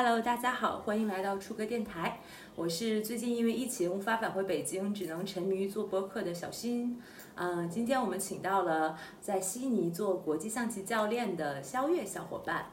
[0.00, 2.20] Hello，大家好，欢迎来到出歌电台。
[2.54, 7.02] 我是最近因为疫情无法返回北京，只能沉迷于做播客的小新。
[7.34, 12.66] 嗯，今天我们请到了在悉尼做国际象棋教练的肖月小伙伴。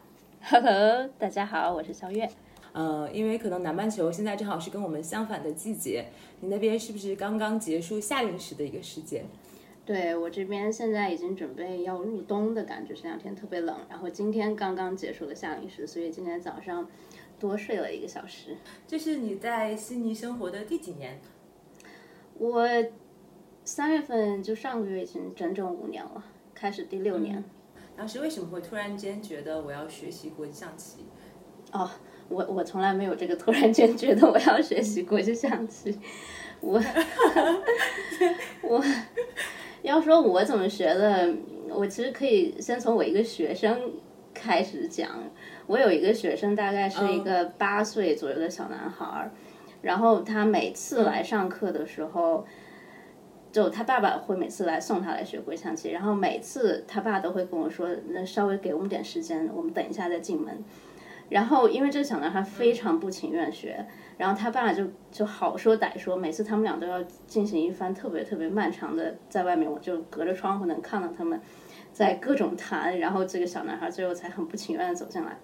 [0.44, 2.30] Hello，大家好，我是肖月。
[2.74, 6.06] 呃，因为可能南半球现在正好是跟我们相反的季节，
[6.42, 9.26] 你那边是不是刚刚结束夏令时的一个时间？
[9.86, 16.90] 对我这边现在已经准备要入冬的感觉，这两天特别冷，然后今天刚刚结束了夏令时，所以今天早上
[17.40, 18.58] 多睡了一个小时。
[18.88, 21.20] 这是你在悉尼生活的第几年？
[22.40, 22.68] 我
[23.64, 26.24] 三月份就上个月已经整整五年了，
[26.56, 27.44] 开始第六年。
[27.96, 31.06] 当时为什么会突然间觉得我要学习国际象棋？
[31.72, 31.90] 哦，
[32.28, 35.98] 我我从来没有这个突然间觉得我要学习国际象棋，
[36.60, 36.82] 我
[38.64, 38.84] 我
[39.86, 41.34] 要说我怎么学的，
[41.70, 43.92] 我其实可以先从我一个学生
[44.34, 45.10] 开始讲。
[45.68, 49.32] 我有一个学生，大概是一个八岁左右的小男孩儿，
[49.82, 52.46] 然后他每次来上课的时候。
[53.52, 60.62] 就他爸爸会每次来送他来学国际象棋，然后每次他爸都会跟我说：“那稍微给我们点时间，我们等一下再进门。”
[61.30, 63.86] 然后因为这个小男孩非常不情愿学，
[64.18, 71.42] 然后他爸就就好说歹说，每次他们俩都要进行一番特别特别漫长的，在外面我就隔着窗户能看到他们
[71.92, 75.38] 在各种谈，然后这个小男孩最后才很不情愿的走进来。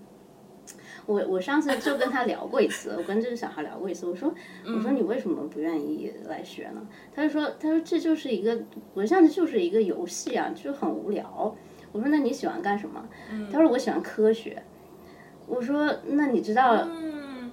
[1.08, 4.32] 我我上次就跟他聊过一次，我跟这个小孩聊过一次，我说
[4.68, 6.88] 我说你为什么不愿意来学呢？
[7.12, 8.62] 他就说他说这就是一个
[8.94, 11.56] 我上次就是一个游戏啊，就很无聊。
[11.92, 13.04] 我说那你喜欢干什么？
[13.52, 14.62] 他说我喜欢科学。
[15.48, 16.88] 我说那你知道？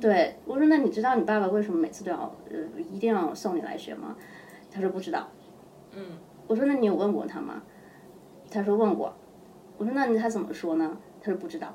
[0.01, 2.57] 对，我说那你知道你爸爸为什么每次都要呃
[2.93, 4.17] 一定要送你来学吗？
[4.71, 5.29] 他说不知道。
[5.95, 6.19] 嗯。
[6.47, 7.63] 我说那你有问过他吗？
[8.51, 9.15] 他说问过。
[9.77, 10.97] 我说那你他怎么说呢？
[11.21, 11.75] 他说不知道。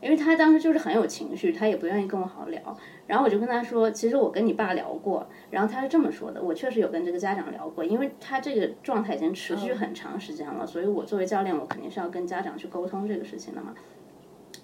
[0.00, 2.76] 因为他当时就是很有情绪，他也不愿意跟我好好聊。
[3.06, 13.74] 然后我就跟他说，其实我跟你爸聊过，然后他是这么说的，我确实有跟这个家长聊过，因为他这个状态已经持续很长时间了，所以我作为教练，我肯定是要跟家长去沟通这个事情的嘛。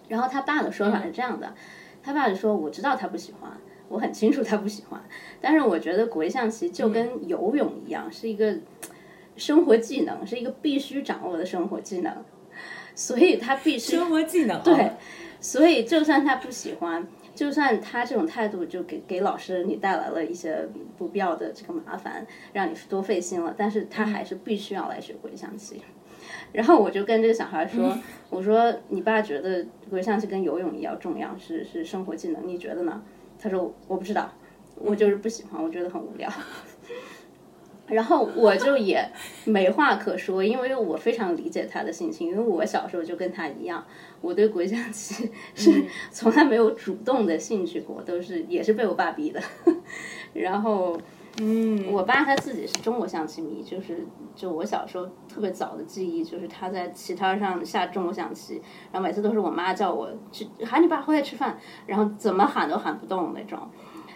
[0.08, 1.54] 然后他爸的说法是这样的，
[2.02, 3.50] 他爸就说我知道他不喜欢，
[3.88, 5.02] 我很清楚他不喜欢，
[5.40, 8.56] 但是我觉得国际象棋就跟游泳一样，是一个
[9.36, 12.24] 生活技能，是一个必须掌握的生活技能，
[12.94, 14.92] 所以他必须生活技能 对。
[15.40, 25.80] 所以，就算他不喜欢，就算他这种态度就给给老师你带来了一些不必要的这个麻烦，让你多费心了，但是他还是必须要来学国际象棋。
[26.52, 27.96] 然后我就跟这个小孩说
[28.30, 33.02] ：“我说你爸觉得国际象棋跟游泳一样重要，是是生活技能，你觉得呢？”
[33.38, 34.32] 他说：“我不知道，
[34.76, 36.28] 我就是不喜欢，我觉得很无聊。
[37.88, 39.02] ”然后我就也
[39.46, 43.82] 没话可说，因为我非常理解他的心情，因为我小时候就跟他一样，
[44.20, 49.40] 我对国际象棋是从来没有主动的兴趣过，都是也是被我爸逼的。
[50.34, 51.00] 然后，
[51.40, 58.60] 嗯，我爸他自己是中国象棋迷，就是就我小时候特别早的记忆，就是他在棋摊上下中国象棋，
[58.90, 63.58] 然后每次都是我妈叫我去喊你爸回来吃饭，然后怎么喊都喊不动那种。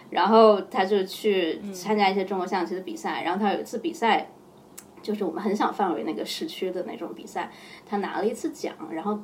[0.09, 4.29] 然后他就去参加一些中国象棋的比赛，然后他有一次比赛，
[5.01, 7.49] 就是我们很小范围那个市区的那种比赛，
[7.83, 9.17] 他拿了一次奖，然后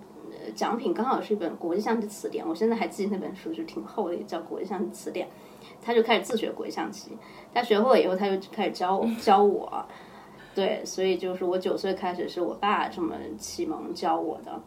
[0.56, 5.28] 奖品刚好是一本国际象棋词典，我现在还记得那本书就挺厚的，叫《国际象棋词典》，
[5.82, 7.12] 他就开始自学国际象棋，
[7.54, 9.86] 他学会了以后他就开始教教我，
[10.54, 14.62] 对，所以就是我九岁开始是我爸这么启蒙教我的，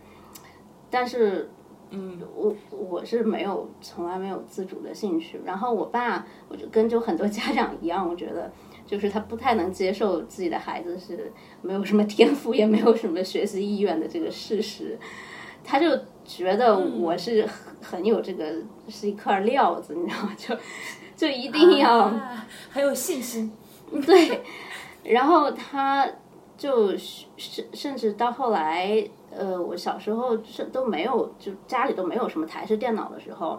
[0.90, 1.50] 但是。
[1.94, 8.50] 嗯，我我是没有从来没有自主的兴趣，然后我爸，我就跟就很多家长一样，我觉得
[8.86, 11.30] 就是他不太能接受自己的孩子是
[11.60, 14.98] 没有什么天赋，也没有什么学习意愿的这个事实，
[15.64, 18.52] 他就觉得我是很很有这个
[18.88, 20.32] 是一块料子，你知道吗？
[20.38, 20.56] 就
[21.16, 23.52] 就一定要、啊、很有信心，
[24.06, 24.42] 对，
[25.04, 26.08] 然后他
[26.56, 29.08] 就甚甚至到后来。
[29.34, 33.58] 呃，我小时候是都没有，就家里都没有什么台式电脑的时候，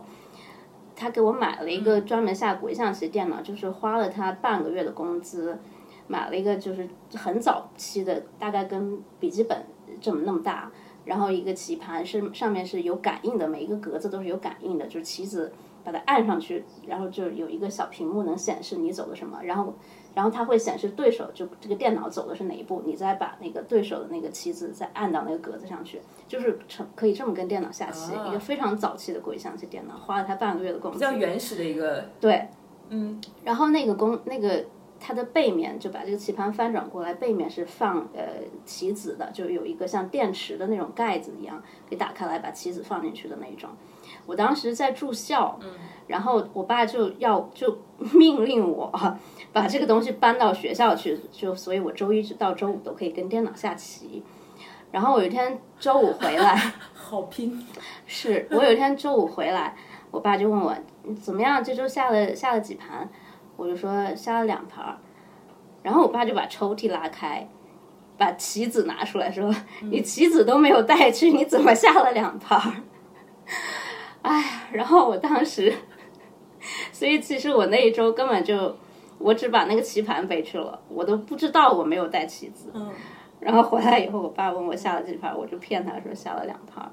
[0.95, 5.57] 他给我买了一个专门下国际象棋电脑，就是花了他半个月的工资，
[6.05, 9.65] 买了一个就是很早期的，大概跟笔记本
[9.99, 10.71] 这么那么大，
[11.05, 15.51] 然后一个棋盘是上面是有感应的，每一个格子都是有感应的，就是棋子
[15.83, 19.73] 把它按上去，然后就有一个小屏幕能显示你走的什么，然后。
[20.15, 30.99] 然后它会显示对手就这个电脑走的是哪一步，你再把那个对手的那个棋子再按到那个格子上去，就是成可以这么跟电脑下棋，啊一个非常早期的国际象棋电脑，花了他半个月的功夫。
[30.99, 32.47] 比较原始的一个，对，
[32.89, 34.63] 嗯，然后那个工那个
[35.05, 38.23] 它的背面就把这个棋盘翻转过来，背面是放呃
[38.63, 43.69] 棋子的，就有一个像电池的那种盖子一样，给打开来把棋子放进去的那种。
[44.25, 45.59] 我当时在住校，
[46.07, 47.79] 然后我爸就要就
[48.15, 48.89] 命令我
[49.51, 54.23] 把这个东西搬到学校去，就所以我周一到周五都可以跟电脑下棋。
[54.91, 56.55] 然后我有一天周五回来，
[56.95, 57.67] 好拼。
[58.05, 59.75] 是我有一天周五回来，
[60.11, 60.73] 我爸就问我
[61.21, 63.09] 怎么样，这周下了下了几盘，
[63.55, 64.97] 我就说下了两盘。
[65.81, 67.47] 然后我爸就把抽屉拉开，
[68.17, 69.53] 把棋子拿出来说
[69.91, 72.83] ：“你棋子都没有带去，你怎么下了两盘？”
[74.23, 75.73] 哎，然后我当时，
[76.93, 78.73] 所以其实我那一周根本就，
[79.17, 82.71] 我只把那个棋盘背去了，我都不知道我没有带棋子。
[82.73, 82.89] 嗯。
[83.41, 86.89] 然后回来以后，我爸问我下了几盘，我就骗他说下了两盘。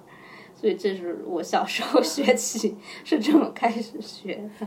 [0.53, 4.67] 所以这是我小时候学棋 是这么开始学的。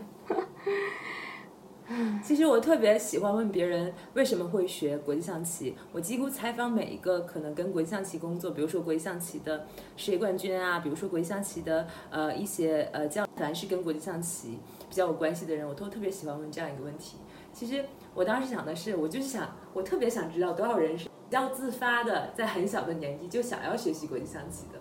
[2.24, 5.76] 其实我特别喜欢问别人为什么会学国际象棋。
[5.92, 14.60] 我几乎采访每一个可能跟国际象棋工作，比如说国际象棋的世界冠军啊，比如说国际象棋的呃一些呃教，凡是跟国际象棋
[14.90, 17.18] 比较有关系的人，我都特别喜欢问这样一个问题。
[17.52, 24.80] 其实我当时想的是，我就是想，我特别想知道多少人是比较自发的，在很小的年纪就想要学习国际象棋的。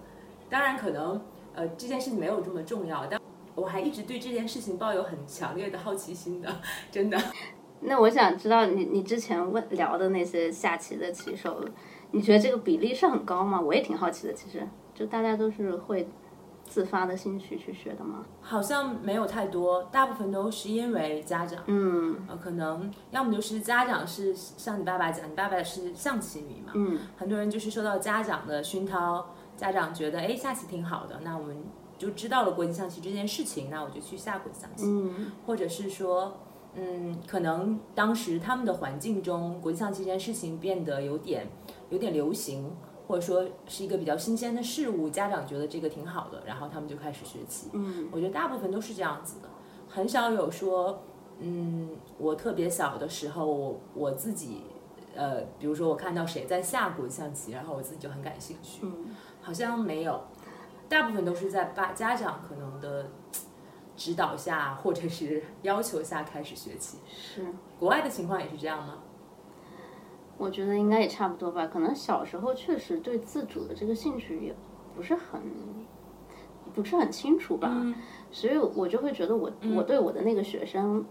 [0.48, 1.20] 当然，可能
[1.55, 3.20] 呃这件事情没有这么重要，但。
[3.54, 6.49] 我还一直对这件事情抱有很强烈的好奇心的，
[6.90, 7.19] 真的。
[7.84, 11.64] 那我想知道你你之前问聊的那些下棋的棋手，
[12.12, 13.60] 你觉得这个比例是很高吗？
[13.60, 16.08] 我也挺好奇的，其实就大家都是会
[16.64, 18.25] 自发的兴趣去学的吗？
[18.40, 31.56] 好像没有太多，大部分都是因为家长，嗯，呃，可能要么就是家长是像你爸爸讲，你爸爸是象棋迷嘛，嗯，很多人就是受到家长的熏陶，家长觉得哎下棋挺好的，那我们。
[32.02, 34.84] 就知道了国际象棋这件事情，那我就去下国际象棋，
[35.46, 36.37] 或者是说，
[36.75, 41.46] 嗯，可能当时他们的环境中，国际象棋这件事情变得有点
[41.90, 42.69] 有点流行，
[43.06, 47.69] 或者说是一个比较新鲜的事物，家长觉得这个挺好的，然后他们就开始学棋。
[47.72, 49.48] 嗯，我觉得大部分都是这样子的，
[49.88, 51.05] 很少有说，
[51.38, 54.62] 嗯，我特别小的时候，我我自己，
[55.14, 58.84] 呃，比如说我看到谁在下国际象棋，然后我自己就很感兴趣，
[59.40, 60.20] 好像没有。
[60.92, 63.06] 大部分都是在爸家长可能的
[63.96, 66.98] 指导下，或者是要求下开始学起。
[67.08, 67.46] 是，
[67.78, 68.98] 国外的情况也是这样吗？
[70.36, 71.66] 我觉得应该也差不多吧。
[71.66, 74.54] 可能小时候确实对自主的这个兴趣也
[74.94, 75.40] 不是很
[76.74, 77.74] 不是很清楚吧，
[78.30, 81.02] 所以我就会觉得我我对我的那个学生，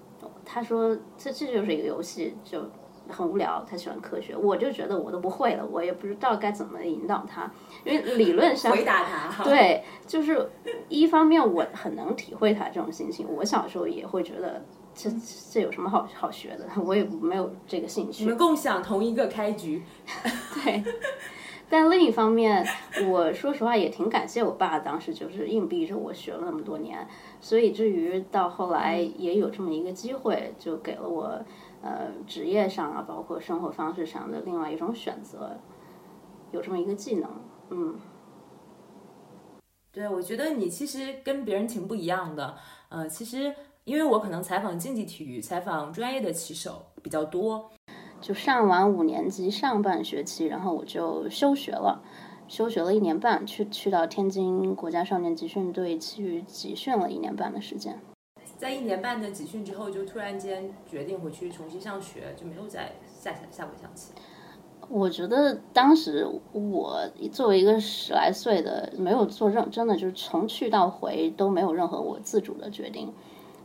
[0.46, 2.70] 他说这这就是一个游戏就。
[3.10, 7.52] 很无聊，他喜欢科学，我就觉得我都不会了，我也不知道该怎么引导他，
[7.84, 10.50] 因为理论上回答他， 对，就是
[10.88, 14.64] 一方面我很能体会他这种心情，我小时候也会觉得
[14.94, 15.10] 这
[15.52, 18.24] 这有什么好好学的，我也没有这个兴趣。
[18.24, 19.84] 你们共享同一个开局，
[20.64, 20.84] 对。
[21.70, 22.68] 但另一方面，
[23.08, 27.08] 我说实话也挺感谢我爸当时就是硬逼着我学了那么多年，
[27.40, 31.42] 所以至于到后来也有这么一个机会，就给了我。
[31.82, 35.58] 呃，职业上啊，包括生活方式上的另外一种选择，
[36.52, 37.30] 有这么一个技能，
[37.72, 38.00] 嗯，
[39.92, 42.56] 对，我觉得你其实跟别人挺不一样的，
[42.90, 47.72] 呃，其实因为我可能采访竞技体育、采访专业的棋手比较多，
[48.22, 52.04] 就上完五年级上半学期，然后我就休学了，
[52.48, 58.00] 休学了一年半，去去到天津国家少年集训队去集训了一年半的时间。
[58.62, 64.14] 在一年半的集训之后，就突然间决定回去重新上学，就没有再下下下过象棋。
[64.88, 73.12] 我觉得当时我作为一个十来岁的，没有做任真的就是从去到回都没有任何我自主的决定，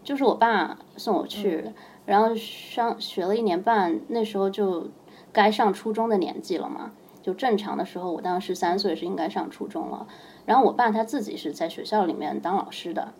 [0.02, 1.72] 就是我爸送我去，
[2.06, 4.88] 然后上学了一年半，那时候就
[5.30, 10.06] 该上初中的年纪了嘛，就正常的时候，我当时三岁是应该上初中了。
[10.46, 13.12] 然后我爸他自己是在学校里面当老师的。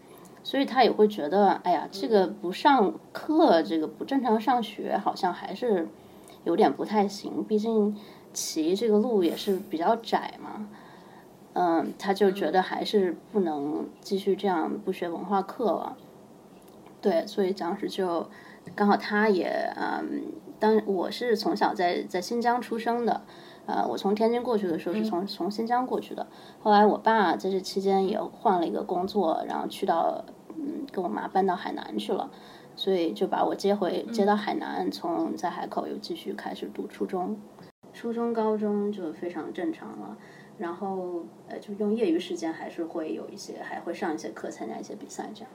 [0.46, 5.88] 所以他也会觉得，哎呀，这个不上课，这个不正常上学，好像还是
[6.44, 7.42] 有点不太行。
[7.42, 7.96] 毕竟
[8.32, 10.68] 骑这个路也是比较窄嘛，
[11.54, 15.96] 嗯，他就觉得还是不能继续这样不学文化课了。
[17.00, 18.28] 对，所以当时就
[18.76, 20.26] 刚好他也，嗯，
[20.60, 23.22] 当我是从小在在新疆出生的。
[23.66, 26.24] 呃，我从天津过去的时候是从从新疆过去的，
[26.62, 30.24] 后来我爸在这期间也换了一个工作，然后去到
[30.58, 32.30] 嗯跟我妈搬到海南去了，
[32.74, 37.38] 所以就把我接回接到海南，从在海口又继续开始读初中，
[37.92, 40.16] 初中高中就非常正常了，
[40.58, 45.50] 然后呃就用业余时间还是会有一些还会上一些课参加一些比赛这样。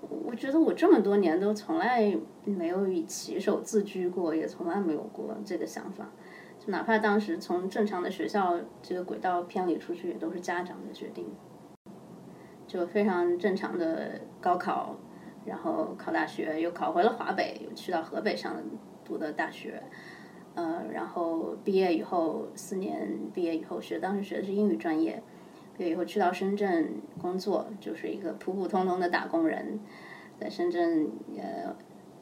[0.00, 2.14] 我我觉得我这么多年都从来
[2.44, 6.10] 没有以骑手自居过，也从来没有过这个想法。
[6.58, 11.26] 就哪怕当时从正常的学校这个轨道偏离出去，也都是家长的决定。
[12.74, 14.96] 就非常正常的高考，
[15.44, 18.56] 然后考大学，又考回了华北，又去到河北上
[19.04, 19.80] 读的大学。
[20.56, 25.22] 呃，然后毕业以后四年，毕业以后学当时学的是英语专业，
[25.78, 29.78] 毕业以后去到深圳工作，就是一个普普通通的打工人，
[30.40, 31.08] 在深圳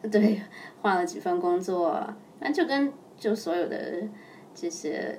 [0.03, 0.43] 呃，对，
[0.83, 4.03] 换了几份工作，那就跟就所有的
[4.55, 5.19] 这些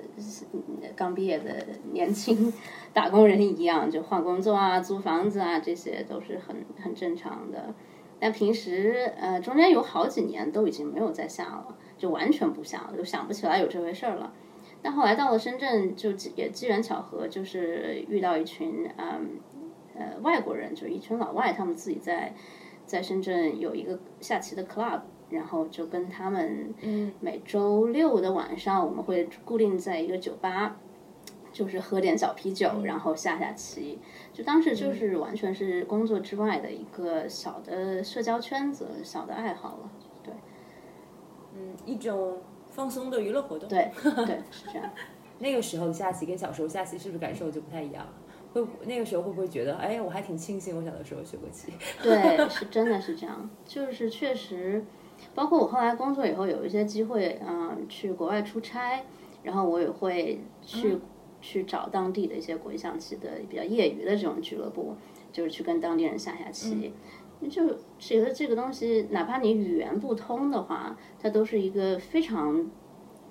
[0.94, 2.52] 刚毕业的年轻
[2.92, 7.74] 打工人一样，就换工作啊、租房子啊，这些都是很 很正常的。
[8.20, 11.76] 但平时呃，中间有好几年都已经没有再下了。
[11.96, 14.32] 就完全不想，就想不起来有这回事儿了。
[14.82, 19.38] 但后来到了深圳，就也机缘巧合，就是遇到一群嗯
[19.96, 22.34] 呃外国人，就一群老外，他们自己在
[22.84, 26.72] 在深圳有一个下棋的 club，然后就跟他们
[27.20, 30.76] 每周六的晚上，我们会固定在一个酒吧，
[31.52, 33.98] 就是喝点小啤酒，然后下下棋。
[34.32, 39.90] 就当时就是完全是工作之外的一个小的社交圈子，小的爱好了。
[40.22, 40.34] 对
[41.56, 42.38] 嗯，一种
[42.68, 43.68] 放松的娱乐活动。
[43.70, 44.90] 对对，是这样。
[45.38, 48.06] 那个时候下棋跟小时候下棋是不是感受就不太一样？
[48.52, 51.72] 会那个时候会不会觉得，哎，我还挺庆幸我小的时候学过棋？
[52.00, 53.50] 对， 是真的是这样。
[53.64, 54.84] 就是确实，
[55.34, 59.04] 包括我后来工作以后有一些机会，嗯，去国外出差，
[59.42, 60.98] 然后我也会去
[61.40, 64.96] 去找当地的一些国际象棋的比较业余的这种俱乐部，
[65.32, 66.92] 就是去跟当地人下下棋。
[67.50, 72.70] 就觉得这个东西，哪怕你语言不通的话，它都是一个非常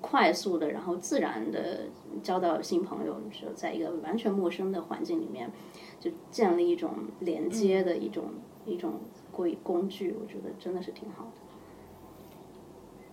[0.00, 1.80] 快速的，然后自然的
[2.22, 5.50] 交到新朋友，就在一个完全陌生的环境里面，
[5.98, 8.26] 就建立一种连接的一种
[8.64, 9.00] 一种
[9.32, 11.40] 规工具，我觉得真的是挺好的。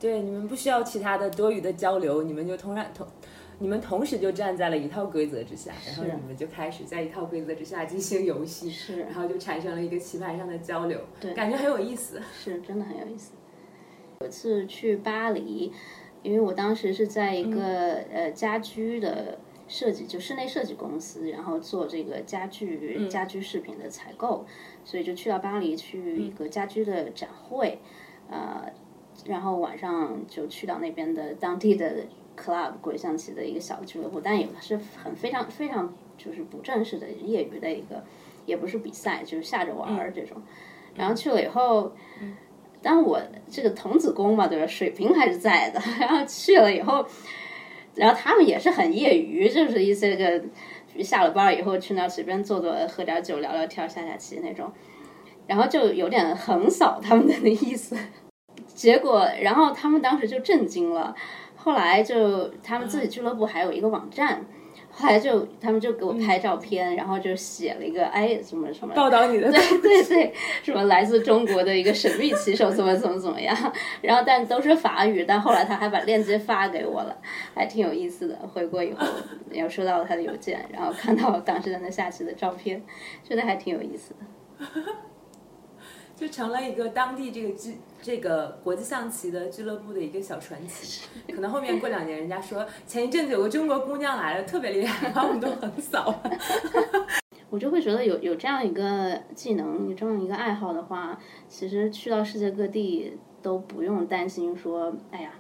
[0.01, 3.07] 对，你们不需要其他的多余的交流，你们就同然同。
[3.59, 13.33] 你们同时就站在了一套规则之下，然后你们就开始在一套规则之下进行游戏，是，然后就产生了一个棋盘上的交流，对，感觉很有意思，是，真的很有意思。
[14.21, 15.71] 有次去巴黎，
[16.23, 24.43] 因为我当时是在一个呃家居的设计，就室内设计公司，然后做这个家具家居饰品的采购，
[24.83, 27.77] 所以就去到巴黎去一个家居的展会，
[28.27, 28.73] 呃，
[29.25, 32.05] 然后晚上就去到那边的当地的。
[32.37, 38.03] club 鬼象棋的一个小俱乐部，但也是很非常非常就是不正式的业余的一个，
[38.47, 40.41] 也不是比赛，就是下着玩儿这种。
[40.95, 41.91] 然后去了以后，
[42.81, 44.65] 但我这个童子功嘛，对吧？
[44.65, 45.79] 水平还是在的。
[45.99, 47.05] 然后去了以后，
[47.95, 54.71] 然后他们也是很业余，就是一些个下了班以后去那儿随便坐坐，喝点酒，聊聊天，下下棋那种。
[55.45, 57.95] 然后就有点横扫他们的那意思。
[58.73, 61.15] 结果，然后他们当时就震惊了。
[61.55, 64.43] 后来就他们自己俱乐部还有一个网站，
[64.89, 73.55] 后来就他们就给我拍照片，然后就写了一个哎什么什么报道你的对对对，什么来自中国的一个神秘棋手怎么怎么怎么样，
[74.01, 77.15] 然后但都是法语，但后来他还把链接发给我了，
[77.53, 78.35] 还挺有意思的。
[78.51, 79.05] 回国以后
[79.51, 82.81] 又收到了他的邮件，然后看到当时在那下棋的照片，
[83.23, 84.65] 觉得还挺有意思的。
[86.21, 91.09] 就成了一个当地这个俱这个国际象棋的俱乐部的一个小传奇。
[91.33, 96.13] 可能后面过两年，人家说前一阵子有个中国姑娘来了，特别厉害，把我们都横扫。
[97.49, 105.31] 我就会觉得有有这样一个技能，有这样一个爱好的话，其实去到世界各地都不用担心说，哎呀，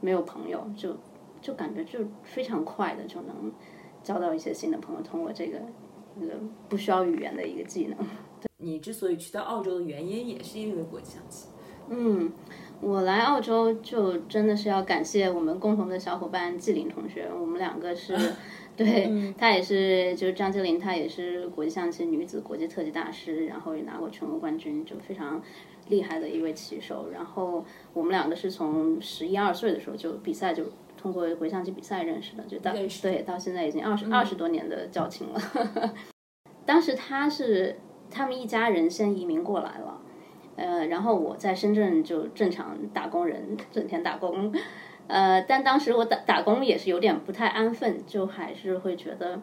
[0.00, 0.96] 没有朋友，就
[1.42, 3.52] 就感觉就非常快的就能
[4.02, 5.58] 交到一些新的朋友，通过这个
[6.14, 6.32] 那个
[6.70, 7.98] 不需要语言的一个技能。
[8.58, 11.48] 你之所以去到澳洲的原因，也是因为国际象棋。
[11.90, 12.32] 嗯，
[12.80, 18.16] 我来澳洲就真的是要感谢我们共同的小伙伴纪林同学，我们两个是，
[18.74, 25.42] 对他也是，就是张纪林，他也是国际象棋女子国际特级大师，然后也拿过全国冠军，就非常
[25.90, 27.10] 厉害的一位棋手。
[27.12, 30.64] 然后我们两个是从十一二岁的时候就比赛，就
[30.96, 35.94] 通过国际象棋比赛认识的，就到对到现在已经二十二十多年的交情了。
[36.64, 37.76] 当时他是。
[38.14, 40.00] 他们一家人先移民过来了，
[40.54, 44.52] 呃，然后我在深圳就正常打工人，整天打工，
[45.08, 49.40] 呃，但当时我打打工也是有点不太安分，就还是会觉得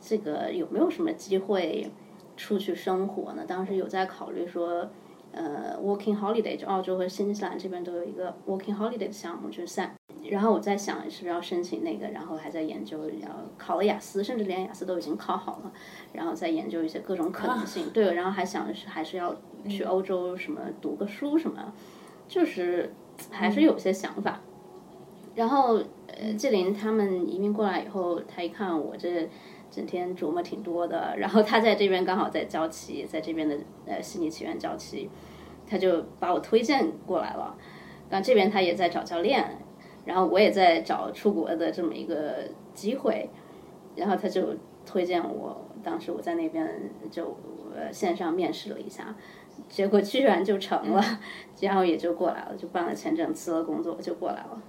[0.00, 1.90] 这个有没有什么机会
[2.36, 3.44] 出去生活呢？
[3.44, 4.88] 当时有在考虑说，
[5.32, 9.92] 呃，working holiday，就澳洲和新西兰这边都有一个 working holiday 的项目，就是在。
[10.30, 15.72] 然后我在想是不是要申请那个，然后还在研究要考了雅思，甚至连雅思都已经考好了，
[16.12, 17.90] 然后再研究一些各种可能性。
[17.94, 19.34] 对，然后还想是还是要
[19.68, 21.72] 去欧洲什么读个书什么，
[22.26, 22.92] 就是
[23.30, 24.40] 还是有些想法。
[25.34, 29.28] 然后呃，纪林他们移民过来以后，他一看我这
[29.70, 35.10] 整天琢磨挺多的，然后他在这边刚好在教棋，在这边的呃悉尼棋院教棋，
[35.66, 37.54] 他就把我推荐过来了。
[38.08, 39.58] 然后这边他也在找教练，
[40.06, 43.28] 然后我也在找出国的这么一个机会，
[43.94, 44.54] 然后他就
[44.86, 45.60] 推荐我。
[45.84, 47.36] 当时我在那边就
[47.76, 49.14] 呃线上面试了一下，
[49.68, 51.20] 结果居然就成了，
[51.60, 54.62] 然后也就过来了，就办了签证，辞了工作就过来了。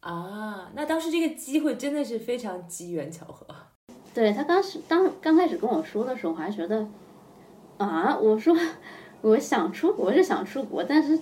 [0.00, 3.46] 啊，那当时这个机会真的是非常机缘巧合。
[4.14, 6.86] 对他当时当刚开始跟我说的时候，我还觉得
[7.76, 8.56] 啊，我说
[9.22, 11.16] 我想出国是想出国，但是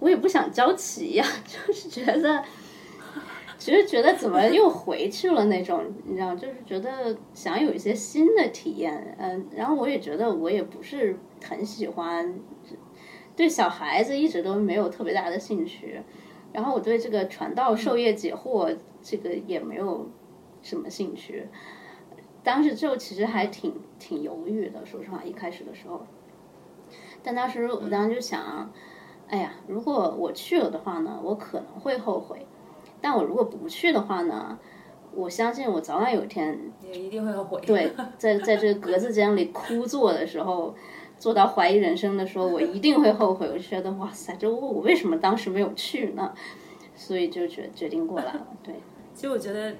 [0.00, 2.44] 我也不想交齐呀， 就是觉得。
[3.58, 12.38] 其实觉得怎么又回去了那种， 你知道，就是觉得想有一些新的体验，嗯，然后我也觉得我也不是很喜欢，
[13.34, 16.02] 对小孩子一直都没有特别大的兴趣，
[16.52, 20.08] 然后我对这个传道授业解惑这个也没有
[20.62, 21.48] 什么兴趣，
[22.42, 26.06] 当时就其实还挺挺犹豫的，说实话，一开始的时候，
[27.22, 28.70] 但当时我当时就想，
[29.28, 32.46] 哎呀，如果我去了的话呢，我可能会后悔。
[33.06, 34.58] 但我如果不去的话呢？
[35.14, 37.60] 我相信我早晚有一天也一定会后悔。
[37.64, 40.74] 对，在在这个格子间里枯坐的时候，
[41.16, 43.46] 坐到怀疑人生的时候，我一定会后悔。
[43.46, 46.34] 我就觉得哇塞，这我我为什么当时没有去呢？
[46.96, 48.44] 所以就决决定过来了。
[48.60, 48.74] 对，
[49.14, 49.72] 其实我觉得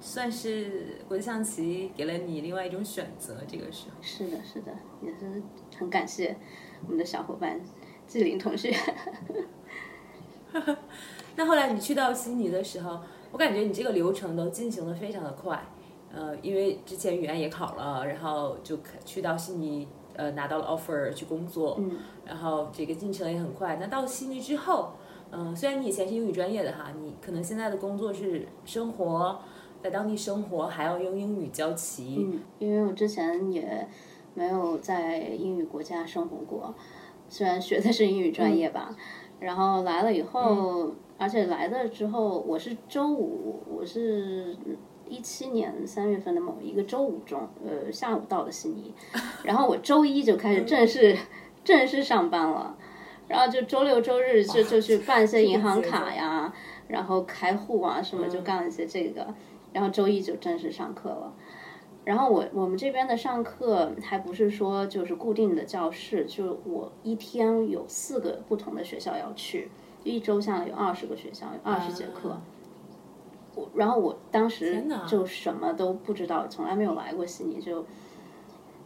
[0.00, 3.36] 算是国际象棋给了你另外一种选择。
[3.46, 5.40] 这个时候是的，是的，也是
[5.78, 6.36] 很感谢
[6.82, 7.60] 我们的小伙伴
[8.08, 8.74] 纪林同学。
[11.36, 13.00] 那后来你去到悉尼的时候，
[13.32, 15.60] 我感觉你这个流程都进行的非常的快，
[16.14, 23.78] 呃，因为之前语言也考了，然后就去到悉尼，呃，拿到了 offer 去工作，嗯，然后这个进程也很快。
[23.80, 24.92] 那到悉尼之后，
[25.32, 29.40] 嗯，虽然你以前是英语专业的哈，你可能现在的工作是生活
[29.82, 33.88] 在当地生活，还要用英语教棋，嗯，因为我之前也
[34.34, 36.72] 没有在英语国家生活过，
[37.28, 38.94] 虽然学的是英语专业吧，
[39.40, 40.92] 然后来了以后。
[41.16, 44.56] 而且来了之后，我是周五，我是
[45.08, 48.92] 一七年三月份的某一个周五中，呃，下午到的悉尼，
[49.44, 51.16] 然后我周一就开始正式
[51.62, 52.76] 正式上班了，
[53.28, 56.52] 然后就周六周日就就去办一些银行卡呀，
[56.88, 59.32] 然后开户啊什么，就干了一些这个，
[59.72, 61.32] 然后周一就正式上课了，
[62.04, 69.70] 然后我我们这边的上课还不是说就是固定的教室，就我一天有四个不同的学校要去。
[70.04, 72.38] 一周下来有二十个学校，有二十节课。
[73.56, 77.84] 我然后我当时就什么都不知道，从来没有来过悉尼，就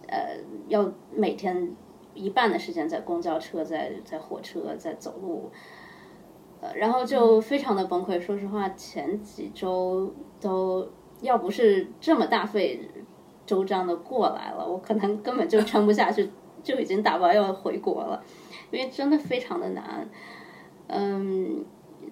[0.06, 0.36] 呃
[0.68, 1.74] 要每天
[2.14, 5.50] 一半的时间在公交车、在在火车、在走路，
[6.60, 8.20] 呃，然后就非常的崩溃。
[8.20, 10.86] 说实话，前几周都
[11.22, 12.90] 要不是这么大费
[13.46, 16.30] 周章的过来了，我可能根本就撑不下去，
[16.62, 18.22] 就已经打包要回国了，
[18.70, 20.06] 因为真的非常的难。
[20.88, 21.64] 嗯，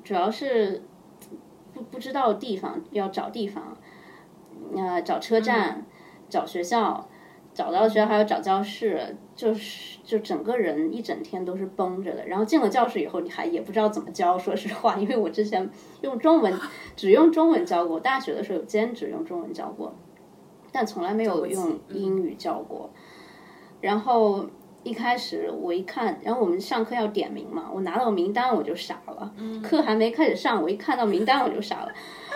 [0.05, 0.83] 主要是
[1.73, 3.77] 不不知道地方，要找地方，
[4.77, 5.87] 呃，找车站，
[6.29, 7.09] 找学校，
[7.55, 12.27] 找到学校还要找教室，就是就整个人一整天都是绷着的。
[12.27, 14.39] 然后进了教室以后，你还也不知道怎么教。
[14.39, 15.71] 说实话，因为我之前
[16.03, 16.53] 用中文，
[16.95, 19.95] 只用中文教过，大学的时候有兼职用中文教过，
[20.71, 22.91] 但从来没有用英语教过。
[23.81, 24.47] 然后。
[24.87, 29.33] 一开始我一看，然后我们上课要点名嘛，我拿到名单我就傻了。
[29.61, 31.93] 课还没开始上，我一看到名单我就傻了。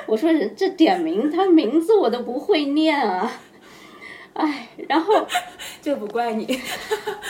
[0.06, 3.30] 我说人这点名，他名字我都不会念啊，
[4.34, 5.24] 哎，然后
[5.80, 6.58] 这不怪你，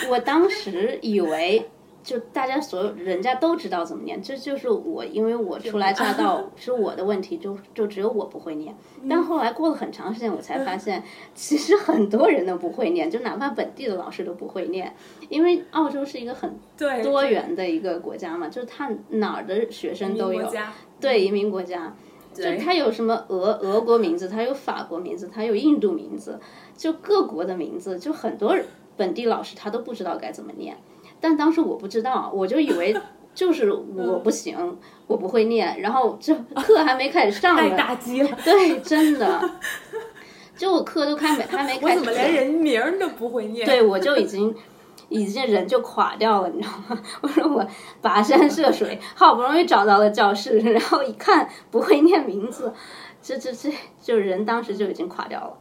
[0.09, 1.69] 我当时以为。
[2.03, 8.75] 就大家所有人家都知道怎么念，这就是我，因为我初来乍到 是我的问题，就就只有我不会念。
[9.09, 11.03] 但后来过了很长时间，我才发现
[11.35, 14.95] 其实很多人都不会念，就哪怕本地的老师都不会念，
[15.29, 16.59] 因为澳洲是一个很
[17.03, 20.49] 多元的一个国家嘛，就是他哪儿的学生都有，
[20.99, 21.95] 对移民国家，
[22.33, 26.39] 就他有什么俄俄国名字，他有法国名字，他有印度名字，
[26.75, 28.55] 就各国的名字，就很多
[28.97, 30.75] 本地老师他都不知道该怎么念。
[31.21, 32.93] 但当时我不知道，我就以为
[33.33, 37.61] 就是我不行，我不会念，然后这课还没开始上呢。
[37.61, 38.29] 太打击了。
[38.43, 39.49] 对，真的，
[40.57, 41.85] 就我课都开没还没开始。
[41.85, 43.65] 我怎么连人名都不会念？
[43.65, 44.53] 对，我就已经
[45.09, 47.01] 已经人就垮掉了，你知道吗？
[47.21, 47.65] 我说我
[48.01, 52.73] 跋山涉水，好不容易找到了教室，然后一看不会念名字，
[53.21, 55.53] 这这这就人当时就已经垮掉了。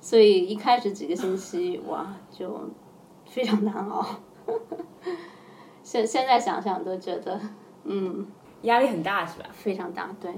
[0.00, 2.70] 所以一开始几个星期哇，就
[3.24, 4.04] 非常难熬。
[5.82, 7.40] 现现在想想都觉得，
[7.84, 8.26] 嗯，
[8.62, 9.46] 压力很大是吧？
[9.52, 10.32] 非常大，对。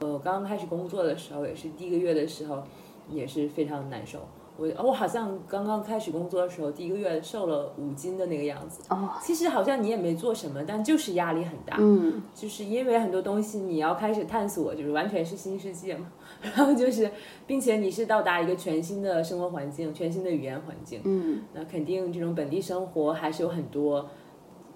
[0.00, 2.62] 我刚开始工作的时候，也是第一个月的时候，
[3.08, 4.20] 也是非常难受。
[4.56, 8.80] 我我好像刚刚开始工作的时候，第一个月瘦了五斤的那个样子。
[8.88, 11.76] 哦，其实好像你也没做什么，但就是压力很大。
[11.78, 16.06] 嗯，就是因为很多东西你要开始探索，就是完全是新世界嘛。
[16.40, 17.10] 然后就是，
[17.46, 21.00] 并且你是到达一个全新的生活环境、全新的语言环境。
[21.04, 24.08] 嗯，那肯定这种本地生活还是有很多。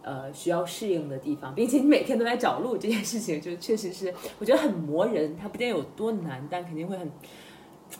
[0.02, 5.36] 呃，需要适应的地方，并且你每天都在找路，这件事情就确实是我觉得很磨人。
[5.36, 7.06] 它不见有多难，但肯定会很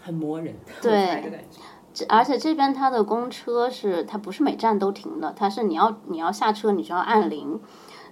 [0.02, 0.54] 很磨人。
[0.82, 1.40] 对。
[1.92, 7.60] 这而且这边它的公车是它不是每站都停的，它是你要你要下车你就要按铃，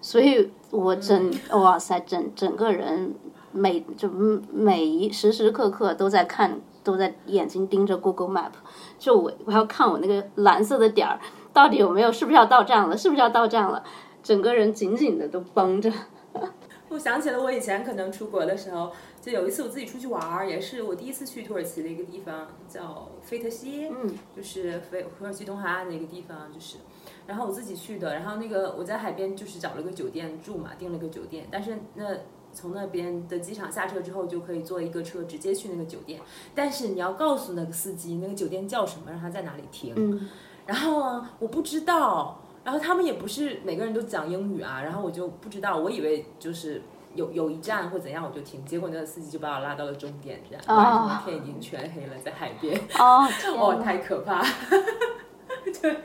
[0.00, 3.14] 所以我整、哇塞整整个人
[3.52, 4.08] 每就
[4.52, 8.50] 每一时时刻刻都在看，都在眼睛盯着 Google Map，
[8.98, 11.20] 就我我要看我那个蓝色的点儿
[11.52, 13.84] 到底有没有是不是要到站了，是不是要到站了，
[14.24, 15.88] 整个人紧紧的都绷着。
[16.90, 18.90] 我想起了我以前可能出国的时候，
[19.28, 26.78] 就有一次我自己出去玩儿，也是我第一次去土耳其的一个地方，叫菲特西，嗯，就是菲土耳其东海岸的一个地方，就是，
[27.26, 32.16] 然后我自己去的，然后那个我在海边就是找了个酒店住嘛，订了个酒店，但是那
[32.54, 36.18] 从那边的机场下车之后就可以坐一个车直接去那个酒店，
[36.54, 40.26] 但是你要告诉那个司机那个酒店叫什么，让他在哪里停，嗯。
[40.64, 46.80] 然后啊，我不知道，然后他们也不是每个人都讲英语啊，然后我就不知道，我以为就是
[47.18, 53.28] 有有一站或怎样我就停，结果那个司机就把我拉到了终点站，哦天已经全黑了，在海边，哦
[53.58, 54.40] 哦，太可怕，
[55.82, 55.96] 对。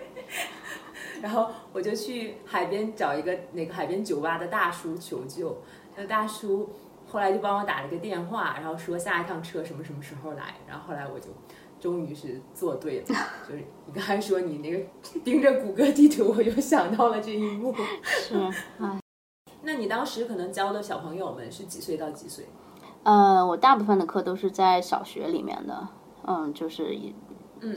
[1.22, 5.62] 然后我就去海边找一个那个海边酒吧的大叔求救，
[5.96, 6.70] 那大叔
[7.08, 11.28] 后来就帮我打了个电话，然后说下一趟车什么什么时候来，然后后来我就
[11.80, 13.06] 终于是做对了，
[13.48, 14.80] 就是你刚才说你那个
[15.24, 17.72] 盯着谷歌地图，我就想到了这一幕。
[18.04, 18.36] 是，
[18.82, 19.03] 哎。
[19.64, 22.46] 那你当时可能教的小朋友们是几岁到几岁？
[23.04, 25.88] 呃，我大部分的课都是在小学里面的，
[26.26, 26.98] 嗯，就是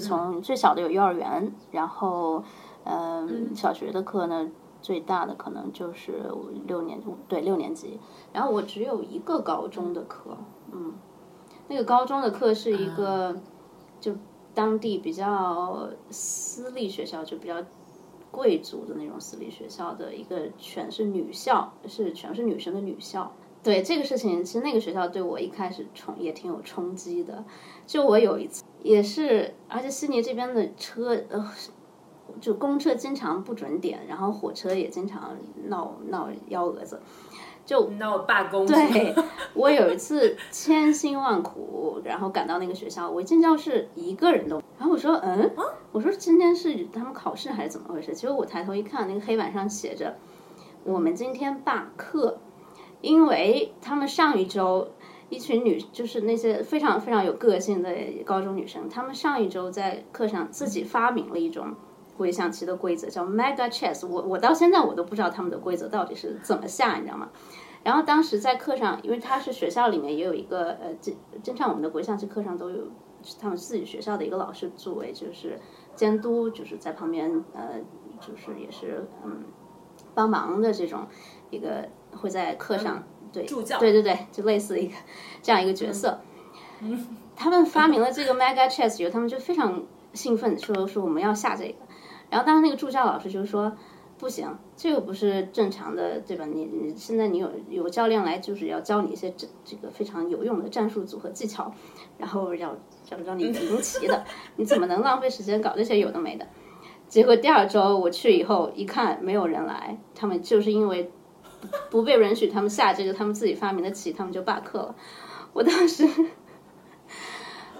[0.00, 2.44] 从最小的有幼儿园，然后，
[2.84, 4.48] 嗯，小学的课呢，
[4.82, 6.24] 最大的可能就是
[6.66, 7.98] 六年，对，六年级。
[8.32, 10.36] 然后我只有一个高中的课，
[10.72, 10.94] 嗯，
[11.68, 13.36] 那个高中的课是一个，
[14.00, 14.12] 就
[14.54, 17.56] 当地比较私立学校，就比较
[18.36, 23.32] 贵族的那种私立学校的一个全是女校，是全是女生的女校。
[23.62, 27.42] 对这个事情，其实那个学校对我一开始冲也挺有冲击的。
[27.86, 31.50] 就我有一次也是，而且悉尼这边的车，呃，
[32.38, 35.34] 就公车经常不准点，然后火车也经常
[35.68, 37.00] 闹闹幺蛾子。
[37.66, 38.64] 就闹罢工。
[38.64, 39.14] 对，
[39.52, 45.50] 我有一次千辛万苦，然后赶到那个学校，我一进教室一个人都，然后我说，嗯，
[45.92, 48.14] 我说今天是他们考试还是怎么回事？
[48.14, 50.16] 结果我抬头一看，那个黑板上写着，
[50.84, 52.38] 我们今天罢课，
[53.02, 54.88] 因为他们上一周。
[55.28, 57.92] 一群女，就是那些非常非常有个性的
[58.24, 61.74] 高中女生，她们上一周在课上自己发明了一种
[62.16, 64.06] 回象棋的规则，叫 Mega Chess。
[64.06, 67.28] 我我到现在我都不知道他们的规则到底是怎么下，你知道吗？
[67.84, 72.88] 然后当时在课上，因为他是学校里面也有一个呃，经经常我们的国象棋课上都有
[73.40, 75.58] 他们自己学校的一个老师作为就是
[75.94, 77.80] 监督，就是在旁边呃，
[78.20, 79.44] 就是也是嗯
[80.14, 81.06] 帮忙的这种
[81.50, 83.04] 一个会在课上。
[83.32, 84.94] 对，助教，对对对，就类似一个
[85.42, 86.20] 这样一个角色。
[86.80, 89.82] 嗯，他们发明了这个 Mega Chess 以后，他们就非常
[90.14, 91.85] 兴奋，说说我们要下这个。
[92.30, 93.72] 然后当时那个助教老师就说，
[94.18, 96.44] 不行，这个不是正常的，对吧？
[96.46, 101.72] 你你现在你有有教练来，就是要教你一些这这个非常有用的战术组合技巧，
[102.18, 102.76] 然后要
[103.10, 104.24] 要让你赢棋的，
[104.56, 106.46] 你怎么能浪费时间搞这些有的没的？
[107.08, 111.10] 结果第二周我去以后一看，没有人来，他们就是因为。
[111.90, 114.94] 不被允许他们下这个他们自己发明的棋，他们就罢课了。
[115.52, 116.06] 我当时，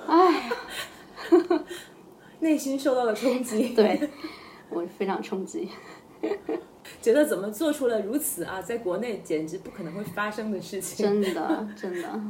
[0.07, 0.51] 哎，
[2.41, 4.11] 内心受到了冲击，对
[4.71, 5.69] 我非常冲击，
[7.01, 12.21] 觉得怎么做出了如此啊，在国内简直不可能会发生的事情，真的真的，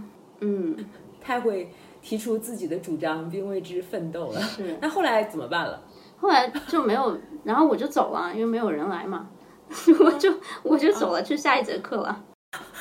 [0.41, 0.77] 嗯，
[1.21, 1.71] 太会
[2.03, 4.41] 提出自己的主张并为之奋斗了。
[4.41, 5.83] 是，那后来怎么办了？
[6.19, 9.29] 后来就没有，然后我就走了，因为没有人来嘛。
[9.99, 12.25] 我就我就走了，去下一节课了，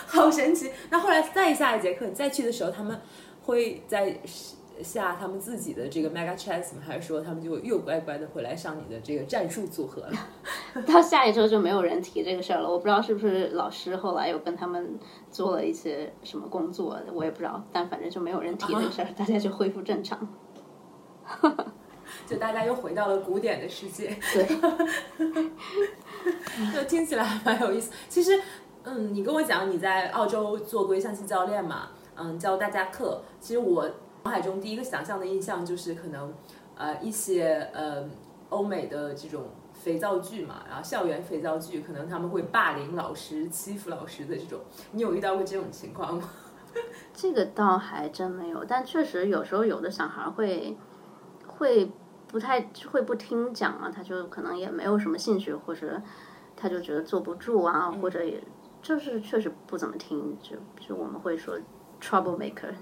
[0.05, 0.69] 好神奇。
[0.91, 3.01] 那后来再下一节课，你再去的时候，他们
[3.41, 4.15] 会在
[4.83, 6.81] 下他们自己的这个 Mega Chess 吗？
[6.85, 10.11] 还是说他们就又乖乖的回来上你的这个战术组合了？
[10.87, 12.69] 到下一周就没有人提这个事儿了。
[12.69, 14.97] 我不知道是不是老师后来有跟他们
[15.31, 17.63] 做了一些什么工作，我也不知道。
[17.71, 20.27] 但反正就没有人提这个事儿，大家就恢复正常。
[22.27, 24.45] 就大家又回到了古典的世界，对，
[26.73, 27.91] 就听起来还蛮有意思。
[28.07, 28.39] 其实，
[28.83, 33.21] 嗯，你跟我讲你在澳洲做过象棋教练嘛，嗯，教大家课。
[33.39, 33.87] 其实我
[34.25, 36.33] 脑海中第一个想象的印象就是可能，
[36.75, 38.03] 呃，一些呃
[38.49, 44.61] 欧美的这种肥皂剧嘛，然后校园肥皂剧，可能他们会霸凌老师、欺负老师的这种。
[44.93, 46.27] 你有遇到过这种情况吗？
[47.13, 50.75] 这个倒还真没有，但确实有时候有的小孩会
[51.45, 51.91] 会
[52.27, 56.01] 不太会不听讲啊，他就可能也没有什么兴趣，或者
[56.57, 58.43] 他就觉得坐不住啊，或者也
[58.81, 61.59] 就是确实不怎么听，就就我们会说
[62.01, 62.73] trouble maker。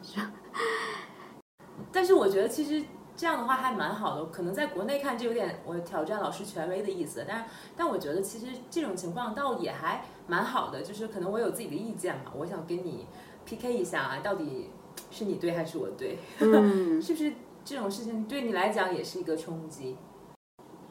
[1.91, 13.05] 但是我觉得其实这样的话还蛮好的，可能在国内看就有点我挑战老师权威的意思，但但我觉得其实这种情况倒也还蛮好的，就是可能我有自己的意见嘛，我想跟你。
[13.45, 14.69] PK 一下啊，到底
[15.11, 16.17] 是你对还是我对？
[16.39, 17.33] 嗯， 是不是
[17.65, 19.97] 这种事情对你来讲也是一个冲击？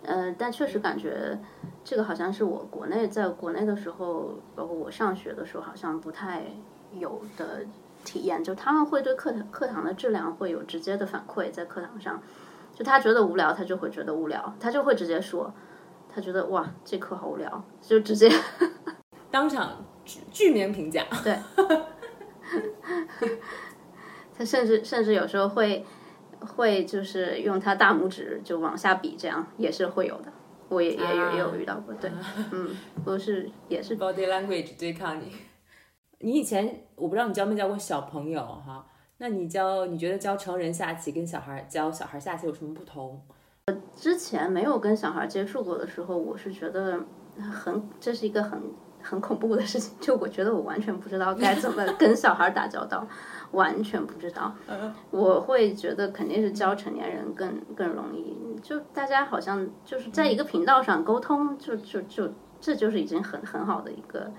[0.02, 1.40] 呃，但确实感觉
[1.82, 6.42] 这个好像是我国内在国内的时候，包括我上学的时候，好像不太
[6.92, 7.64] 有的
[8.04, 8.42] 体验。
[8.42, 12.22] 就他们会对课堂课堂的质量会有直接的反馈，在课堂上，
[12.74, 15.52] 就他觉得无聊，他就会觉得无聊，他就会直接说，
[16.12, 18.30] 他觉得哇，这课好无聊，就直接
[19.30, 19.84] 当场
[20.30, 21.04] 具名评价。
[21.24, 21.38] 对。
[24.36, 25.84] 他甚至甚至有时候会
[26.40, 30.32] 会就是用他大拇指就往下比，这样也是会有的。
[30.68, 32.10] 我也也有也有遇到过，对，
[32.50, 32.70] 嗯，
[33.04, 35.30] 不是也是 body language 对抗你。
[36.22, 38.87] 你以前我不知道你教没教过小朋友哈？
[39.18, 43.20] 那你教你觉得教成人下棋跟小孩教小孩下棋有什么不同？
[43.66, 46.98] 我之前没有跟小孩接触过的时候，我是觉得
[47.38, 48.61] 很这是一个很。
[49.04, 53.04] 很恐怖的事情，就我觉得我完全不知道该怎么跟小孩打交道，
[53.50, 54.54] 完全不知道。
[55.11, 64.30] 我会觉得肯定是教成年人更更容易，就大家好像就是在一个频道上沟通，就就就这就是已经很很好的一个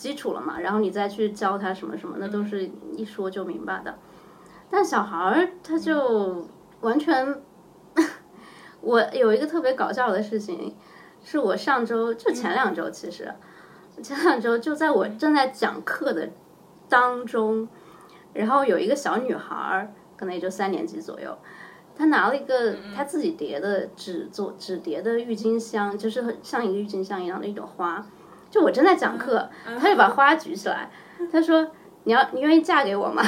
[0.00, 0.58] 基础了嘛。
[0.58, 3.98] 然后你再去教他什么什么，那都是一说就明白的。
[4.70, 6.48] 但小孩儿他就
[6.80, 7.42] 完全，
[8.80, 10.74] 我有一个特别搞笑的事情，
[11.22, 13.30] 是我上周就前两周其实。
[14.02, 16.30] 前两周就在我正在讲课的
[16.88, 17.68] 当中，
[18.32, 21.36] 然后有一个小女孩儿，可能也就三年级左右，
[21.94, 28.06] 她拿了一个她自己叠的纸做纸叠的郁金香，就是很像一个郁金香一样的一朵花。
[28.50, 30.90] 就我正在讲课，他就把花举起来，
[31.30, 31.70] 他说
[32.04, 33.22] ：“你要你愿意嫁给我吗？”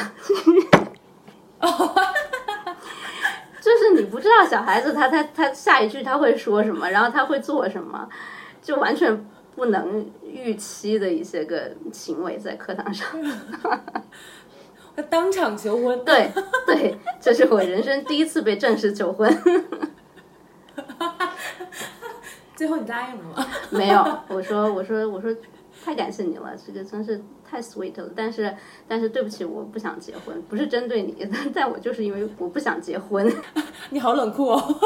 [3.61, 8.09] 就是你不知道小孩子他他他下一句他会说什么，然后他会做什么，
[8.61, 9.25] 就完全。
[9.55, 13.07] 不能预期的一些个行为在课堂上，
[14.97, 16.33] 他当场求婚，对
[16.65, 19.31] 对，这是我人生第一次被正式求婚，
[22.63, 23.45] 最后你答应了吗？
[23.71, 25.35] 没有，我说我说我说
[25.85, 28.55] 太感谢你了，这个真是太 sweet 了，但是
[28.87, 33.29] 但是对不起，我不想结婚，不是针对你，但 但我就是因为我不想结婚，
[33.91, 34.81] 你好冷酷哦，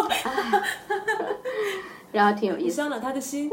[2.13, 3.51] 然后挺有意思，伤了他的心。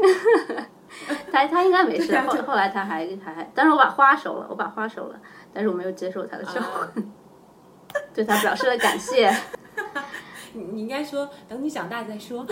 [1.30, 5.20] 他他应该没事，后后来他还还，但是我把花收了，我把花收了，
[5.52, 7.12] 但是我没有接受他的求婚，
[8.14, 9.30] 对他表示了感谢。
[10.54, 12.46] 你你应该说等你长大再说。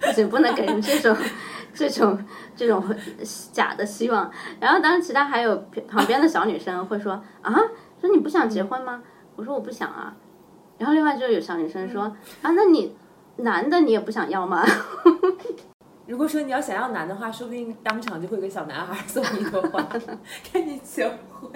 [0.00, 1.16] 不行，不能给人这种
[1.74, 2.18] 这种
[2.56, 2.82] 这种
[3.52, 4.30] 假的希望。
[4.60, 5.56] 然后当时其他还有
[5.88, 7.12] 旁边的小女生会说
[7.42, 7.54] 啊，
[8.00, 9.02] 说你不想结婚吗？
[9.36, 10.14] 我说我不想啊。
[10.78, 12.96] 然后另外就有小女生说啊，那你
[13.36, 14.64] 男的你也不想要吗？
[16.06, 19.80] 如果说你要想要男的话，说不定当场就会给小男孩送一朵花，
[20.52, 21.50] 跟你结婚。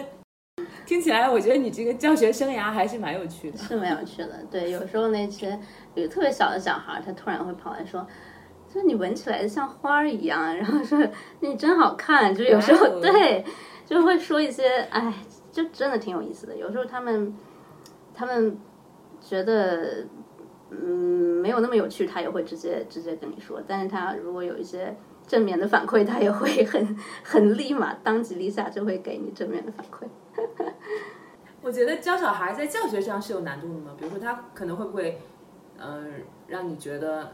[0.87, 3.59] 听起来，我觉得你这个教学生涯还是蛮有趣的。
[3.59, 4.71] 是蛮有趣的，对。
[4.71, 5.59] 有时候那些
[5.97, 8.07] 有特别小的小孩，他突然会跑来说
[8.73, 10.99] ：“说你闻起来像花儿一样。”然后说
[11.41, 13.45] ：“你真好看。”就有时候 对，
[13.85, 15.13] 就会说一些，哎，
[15.51, 16.57] 就真的挺有意思的。
[16.57, 17.35] 有时候他们
[18.15, 18.57] 他们
[19.21, 20.07] 觉得。
[20.69, 23.63] 嗯，没有那么有趣，他也会直接直接跟你说。
[23.69, 30.09] 但是他如果有一些正面的反馈，他也会很很立马当即立下就会给你正面的反馈。
[31.63, 33.93] 我觉得教小孩在教学上是有难度的吗？
[33.97, 35.21] 比如说他可能会不会，
[35.79, 37.33] 嗯，让你觉得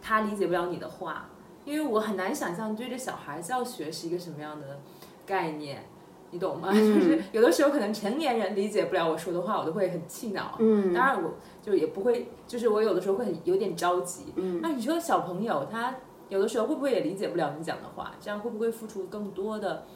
[0.00, 1.28] 他理解不了你的话？
[1.64, 4.78] 因为我很难想象对着小孩教学是一个什么样的
[5.24, 5.84] 概念。
[6.30, 6.72] 你懂吗？
[6.72, 10.56] 就是有的时候可能成年人理解不了我说的话，我都会很气恼。
[10.58, 14.32] 嗯，当然我就也不会，就是我有的时候会很有点着急。
[14.34, 15.94] 嗯，那你说小朋友他
[16.28, 18.10] 有的时候会不会也理解不了你讲的话？
[18.20, 19.86] 这样会不会付出更多的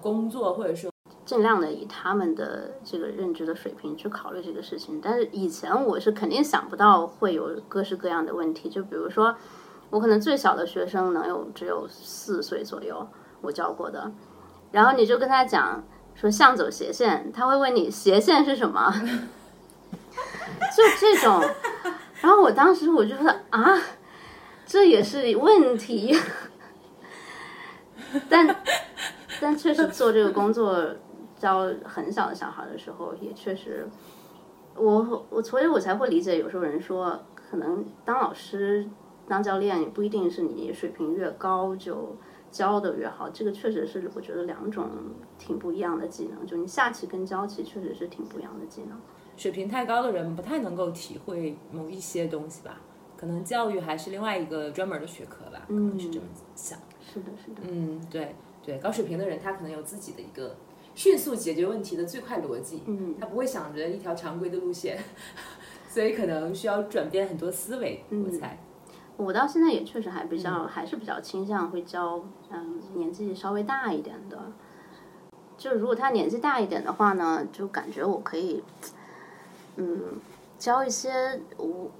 [0.00, 0.88] 工作，或者说
[1.28, 4.98] 尽量的以他们的这个认知的水平去考虑这个事情。
[4.98, 9.36] 但是以前我是肯定想不到会有各式各样的问题，就比如说
[9.90, 13.06] 我可能最小的学生能有只有四岁左右，
[13.42, 14.10] 我教过的，
[14.72, 18.90] 然后你就跟他讲说向走斜线，他会问你斜线是什么，
[20.74, 21.44] 就这种。
[22.22, 23.78] 然后我当时我就说啊，
[24.64, 26.18] 这也是问题。
[28.30, 28.56] 但
[29.42, 30.82] 但确实做这个工作
[31.38, 33.88] 教很小的小孩的时候，也确实，
[34.74, 38.88] 我我所以，我才会理解有时候人说，可能当老师、
[39.26, 42.16] 当教练也不一定是你水平越高就
[42.50, 43.30] 教的越好。
[43.30, 44.88] 这个确实是我觉得两种
[45.38, 48.98] 挺不一样的技能，就你下棋跟教棋确实是挺不一样的技能。
[49.36, 52.80] 水平太高的人不太能够体会某一些东西吧？
[53.16, 55.62] 可能教育还是另外一个专门的学科吧？
[55.68, 56.78] 嗯，是这么想。
[57.00, 57.60] 是的，是的。
[57.68, 60.54] 嗯，对对，高水平的人他可能有自己的一个
[60.98, 64.98] 迅速解决问题的最快逻辑，嗯，他不会想着一条常规的路线，
[65.88, 68.02] 所以可能需要转变很多思维。
[68.10, 68.58] 我猜，
[69.16, 74.50] 我到现在也确实还比较，还是比较倾向会教，嗯，年纪稍微大一点的。
[75.56, 78.64] 就如果他年纪大一点的话呢，就感觉我可以，
[79.76, 80.18] 嗯，
[80.58, 81.92] 教一些我。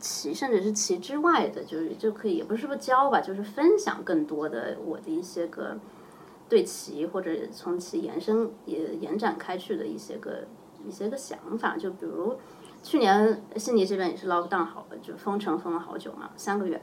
[0.00, 5.78] 棋，甚至是棋之外的，就是就可以，也不是说教吧，就是分享更多的我的一些个
[6.52, 10.46] 对棋或者从其延伸也延展开去的一些个
[10.86, 11.78] 一些个想法。
[11.78, 12.36] 就比如
[12.82, 16.82] 去年悉尼这边也是 lock down 好了，就封城封了好久嘛，三个月，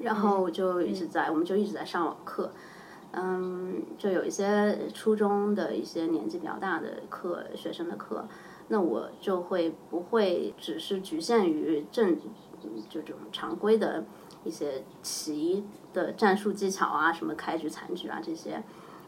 [0.00, 2.52] 然后就一直在，我们就一直在上网课，
[3.12, 8.28] 嗯，就有一些初中的一些年纪比较大的课，学生的课。
[8.68, 12.18] 那我就会不会只是局限于正
[12.90, 14.04] 就这种常规的
[14.44, 15.64] 一些棋
[15.94, 18.62] 的战术技巧啊，什么开局、残局啊这些，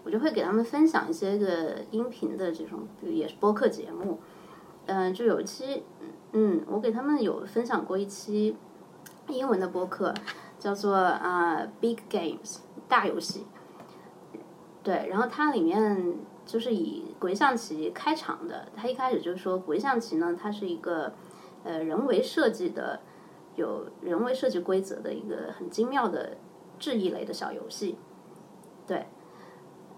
[0.04, 4.20] 我就会给他们分享一些个音频的这种，也是播客节目。
[4.86, 5.82] 嗯，就有一期，
[6.32, 8.56] 嗯，我给他们有分享过一期
[9.28, 10.14] 英文的播客，
[10.58, 13.44] 叫做啊 Big Games 大游戏。
[14.82, 16.14] 对，然后它里面。
[16.46, 21.12] 就是以鬼象棋开场的，它一开始就是说鬼象棋呢，它是一个
[21.64, 23.00] 呃人为设计的，
[23.56, 26.36] 有人为设计规则的一个很精妙的
[26.78, 27.98] 智力类的小游戏。
[28.86, 29.06] 对，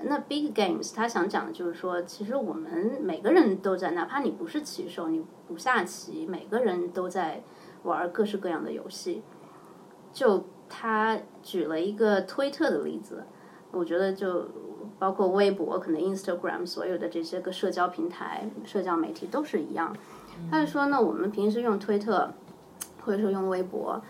[0.01, 7.43] 那 Big Games 他想讲的就是说，其实我们每个人都在，哪怕你不是棋手，你不下棋，每个人都在
[7.83, 9.23] 玩各式各样的游戏。
[10.13, 13.25] 就他举了一个推特的例子，
[13.73, 14.49] 我觉得就。
[14.99, 19.95] 包括微博，可能 Instagram 所有的这些个社交平台、社交媒体都是一样。
[20.51, 22.33] 他就说呢，我们平时用推特，
[23.05, 24.01] 或者说用微博，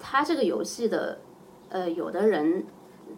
[0.00, 1.20] 他这个游戏的，
[1.72, 2.64] 呃，有的人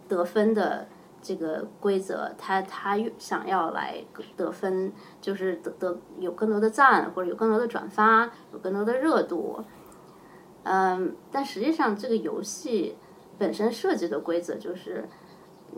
[0.07, 0.87] 得分的
[1.21, 4.03] 这个规则，他他想要来
[4.35, 4.91] 得分，
[5.21, 9.63] 就是得得有更多的赞，或者有更多的转发，有更多的热度。
[10.63, 12.95] 嗯，但实际上这个游戏
[13.37, 15.07] 本身设计的规则就是。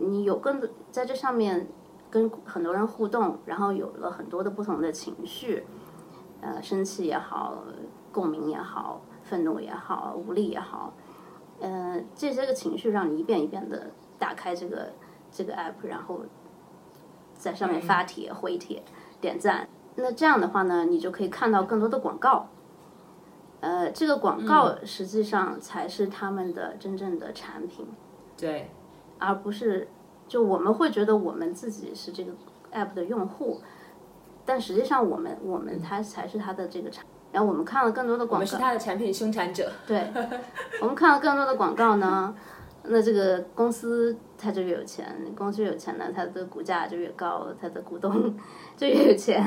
[0.00, 1.66] 你有更多在这上面
[2.08, 5.66] 跟很多人互动，然后有了很多的不同的情绪，
[6.40, 7.64] 呃，生气也好，
[8.12, 10.92] 共鸣也好，愤怒也好，无力也好，
[11.60, 14.92] 呃，这些个情绪让你一遍一遍的打开这个
[15.30, 16.20] 这个 app，然后
[17.34, 18.82] 在上面发帖、回帖、
[19.20, 19.68] 点赞。
[19.96, 22.48] 那这样的话呢，你就可以看到更多的广告，
[23.60, 27.86] 呃，这个广告实际上才是他们的真正的产品。
[28.36, 28.70] 对。
[29.20, 29.88] 而不是，
[30.28, 32.32] 就我们会觉得我们自己是这个
[32.72, 33.60] app 的用户，
[34.44, 37.04] 但实际上我们我们它才是它的这个产。
[37.32, 39.70] 然后我们看了更多的广告，我们是它的产品生产者。
[39.86, 40.12] 对，
[40.80, 42.34] 我们看了更多的广告呢，
[42.84, 48.34] 那这个公司它就越有钱，公司越有钱呢，它的股价就越高，它的股东
[48.76, 49.44] 就越有钱。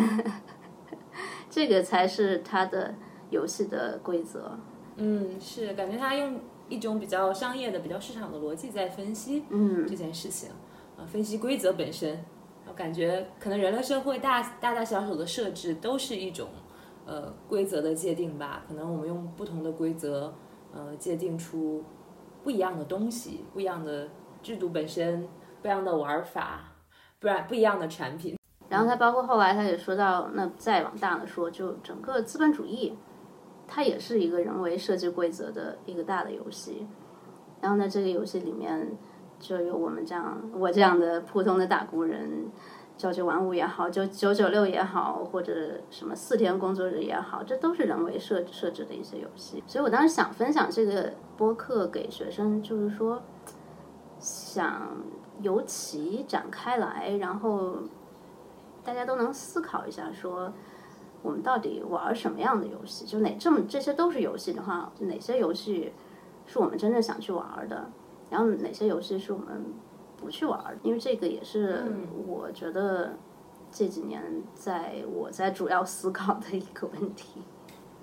[1.49, 2.93] 这个才是它的
[3.29, 4.57] 游戏的规则。
[4.95, 6.39] 嗯，是感觉他用。
[6.69, 10.49] 一种比较商业的、比较市场的逻辑在分析嗯这件事情，
[10.97, 12.23] 啊，分析规则本身，
[12.65, 16.47] 我感觉可能人类社会大大大小小的设置都是一种
[17.05, 18.63] 呃规则的界定吧。
[18.67, 20.33] 可能我们用不同的规则，
[20.73, 21.83] 呃，界定出
[22.43, 24.07] 不一样的东西，不一样的
[24.41, 25.27] 制度本身，
[25.61, 26.73] 不一样的玩法，
[27.19, 28.37] 不然不一样的产品。
[28.69, 32.97] 然后他包括后来他也说到，那再往大了说，就整个资本主义。
[33.73, 36.85] 它也是一个人为设计规则的一个大的游戏，
[37.61, 38.97] 然后呢，这个游戏里面
[39.39, 42.51] 就有我们这样我这样的普通的打工人，
[43.01, 49.63] 朝九晚五也好，九九九六也好，或者什么四天工作日也好，这都是人为设设置的一些游戏。
[49.65, 53.23] 所以我当时想分享这个播客给学生，就是说
[54.19, 54.87] 想
[55.41, 57.77] 由其展开来，然后
[58.83, 60.53] 大家都能思考一下，说
[61.23, 63.07] 我们到底玩什么样的游戏？
[63.07, 65.91] 就哪这么这些都是游戏的话，哪些游戏
[66.45, 67.89] 是我们真正想去玩的？
[68.29, 69.65] 然后哪些游戏是我们
[70.21, 70.77] 不去玩的？
[70.83, 71.91] 因为这个也是
[72.25, 73.17] 我觉得
[73.71, 74.21] 这几年
[74.53, 77.41] 在我在主要思考的一个问题。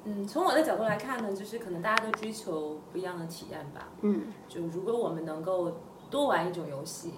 [0.04, 3.88] 嗯，从我的角度来看呢，就是可能大家都追求不一样的体验吧。
[4.02, 5.72] 嗯，就如果我们能够
[6.10, 7.12] 多玩一种游戏，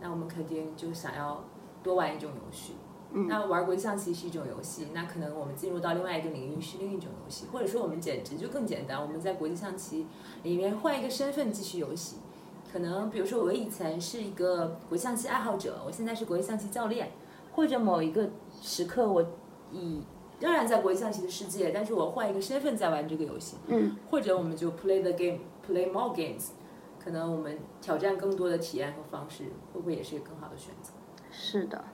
[0.00, 1.44] 那我们肯定就想要
[1.82, 2.74] 多玩一种游戏。
[3.12, 10.06] 嗯，那玩国际象棋是一种游戏，那可能我们进入到另外一个领域是另一种游戏，或者说我们简直就更简单，我们在国际象棋
[10.44, 12.18] 里面换一个身份继续游戏。
[12.72, 17.10] 可能比如说我以前是一个国际象棋爱好者，我现在是国际象棋教练，
[17.52, 18.28] 或者某一个
[18.62, 19.24] 时刻我
[19.72, 20.02] 以
[20.38, 23.56] 仍然在国际象棋的世界，但是我换一个身份在玩这个游戏。
[23.66, 26.50] 嗯，或者我们就 play the game，play more games，
[27.02, 30.92] 可能我们挑战更多的体验和方式，会不会也是一个更好的选择？
[31.30, 31.84] 是的，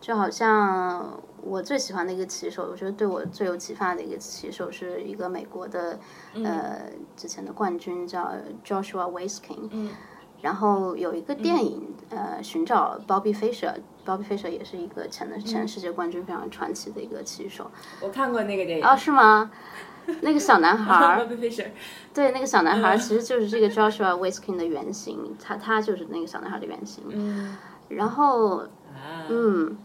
[0.00, 5.98] 就好像我最喜欢的一个棋手，我觉得对我最有启发的一个棋手是一个美国的，
[6.44, 8.32] 呃，之前的冠军叫
[8.64, 9.68] Joshua Waitzkin。
[9.70, 9.90] 嗯。
[10.42, 17.70] 然后有一个电影，呃，寻找 Bobby Fischer，Bobby Fischer 也是一个前的前世界冠军，非常传奇的一个棋手。
[18.02, 18.84] 我看过那个电影。
[18.84, 19.50] 哦，是吗？
[20.20, 21.26] 那个小男孩。
[22.12, 27.02] 对，那个小男孩儿其实就是这个 Joshua Waitzkin 的原型，他他就是那个小男孩的原型。
[27.08, 27.56] 嗯。
[27.88, 29.26] 然后，啊。
[29.28, 29.76] 嗯，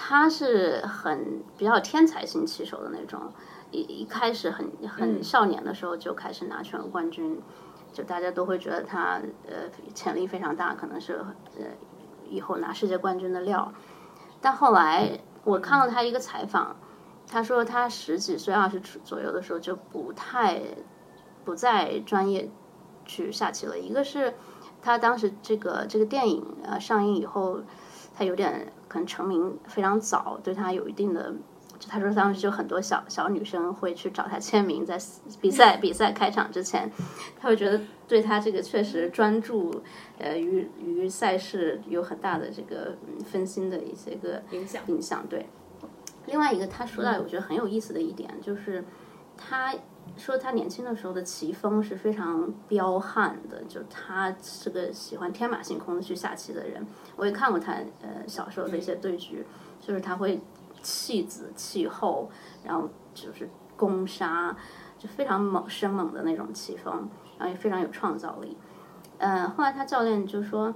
[0.00, 3.32] 他是很比较天才型棋手的那种，
[3.72, 7.42] 一一开始很很少年的时候就开始拿全国冠军。
[7.90, 11.14] 就大家都会觉得他呃潜力非常大，可能是
[11.58, 11.64] 呃
[12.28, 13.72] 以后拿世界冠军的料。
[14.40, 16.76] 但后来我看了他一个采访，
[17.26, 20.62] 他说他十几岁、二十左右的时候就不太
[21.44, 22.50] 不再专业
[23.04, 23.78] 去下棋了。
[23.78, 24.34] 一个是
[24.82, 27.60] 他当时这个这个电影呃上映以后，
[28.18, 31.32] 他有点可能成名非常早，对他有一定的。
[31.78, 34.98] 就他说当时就很多小小女生会去找他签名，在
[35.40, 36.90] 比赛 比赛开场之前，
[37.38, 39.82] 他会觉得对他这个确实专注，
[40.18, 45.24] 呃，于于赛事有很大的这个分心的一些个影响影响。
[45.28, 45.46] 对，
[46.26, 48.84] 另外一个他说到我觉得很有意思的一点就是，
[49.36, 49.72] 他
[50.16, 56.86] 说他年轻的时候的棋风是非常彪悍的，就他是个喜欢天马行空的去下棋的人。
[57.16, 59.44] 我也看过他呃小时候的一些对局，
[59.80, 60.40] 就是他会。
[60.80, 62.30] 弃子弃后，
[62.62, 64.56] 然后就是攻杀，
[64.96, 68.56] 就非常猛生猛的那种棋风，然后也非常有创造力。
[69.18, 70.72] 嗯，后来他教练就说，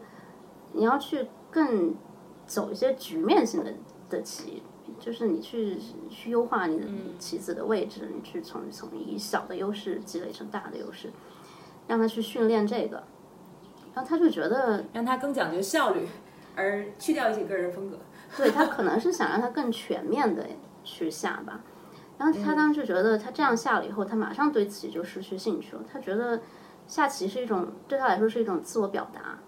[0.72, 1.95] 你要去更
[2.47, 3.72] 走一些局面性的
[4.11, 4.64] 的棋，
[5.03, 5.77] 就是你去
[6.09, 6.87] 去优化你的
[7.19, 11.11] 棋子的位置，你去从从以小的优势积累成大的优势，
[11.89, 13.03] 让他去训练这个，
[13.93, 16.07] 然后他就觉得让他更讲究效率，
[16.55, 17.99] 而去掉一些个人风格。
[18.37, 20.47] 对他可能是想让他更全面的
[20.85, 21.61] 去下吧，
[22.17, 25.83] 然后他当时就觉得他这样下了以后，他马上对棋就失去兴趣了。
[25.93, 26.41] 他觉得
[26.87, 29.41] 下棋是一种对他来说是一种自我表达。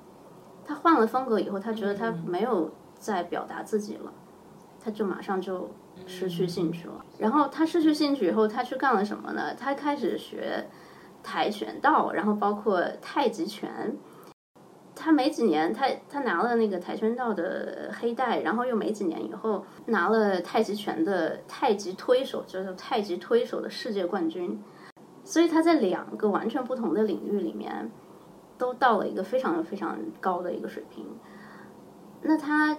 [0.67, 4.13] 他换了风格以后，他觉得他没有在表达自己了，
[4.85, 5.71] 他就马上就
[6.07, 7.05] 失去兴趣了。
[7.19, 9.55] 然后他失去兴趣以后，他去干了什么呢？
[9.55, 10.67] 他开始学
[11.23, 13.97] 跆拳道，然后包括太极拳。
[14.97, 24.63] 他没几年，他他拿了那个跆拳道的黑带，然后又没几年以后拿了太极拳的太极推手，就是太极推手的世界冠军。
[25.25, 27.91] 所以他在两个完全不同的领域里面，
[28.57, 31.07] 都到了一个非常非常高的一个水平。
[32.23, 32.77] 那他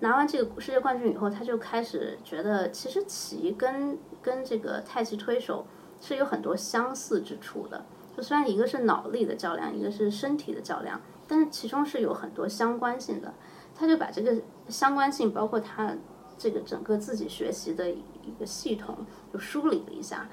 [0.00, 5.66] 拿完这个世界冠军以后，他就开始觉得，其实棋跟跟这个太极推手
[6.00, 7.84] 是有很多相似之处的。
[8.16, 11.00] 就虽然一个是脑力的较量，一个是身体的较量。
[11.28, 13.34] 但是其中是有很多相关性的，
[13.74, 14.36] 他就把这个
[14.68, 15.92] 相关性，包括他
[16.38, 18.96] 这个整个自己学习的一个系统，
[19.32, 20.28] 就梳理了一下，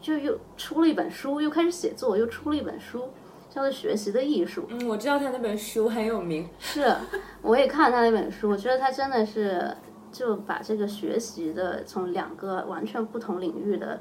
[0.00, 3.10] 就又出了一本书，又开始写作，又出了一本书，
[3.54, 4.62] 叫做《学习的艺术》。
[4.68, 6.48] 嗯，我知道他那本书很有名。
[6.58, 6.92] 是，
[7.40, 9.76] 我也看了他那本书，我觉得他真的是
[10.10, 14.00] 就把这个学习的从两个完全不同领域的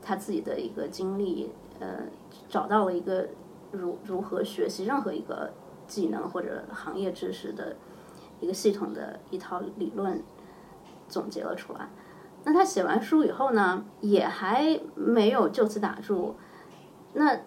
[0.00, 2.04] 他自己的一个经历，呃，
[2.48, 3.28] 找到了一个。
[3.70, 5.52] 如如何学习任何一个
[5.86, 7.76] 技能或者行业知识的
[8.40, 10.22] 一个系统的一套理论
[11.06, 11.90] 总结了出来。
[12.44, 16.36] 那他写完书以后呢，也还没有就此打住。
[17.12, 17.38] 那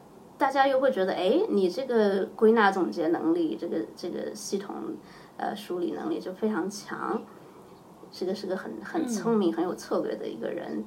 [0.41, 4.75] 大家又会觉得，哎，你这个归纳总结能力，这个这个系统
[5.37, 7.21] 呃梳理能力就非常强，
[8.11, 10.83] 这个是个很很聪明、很有策略的一个人。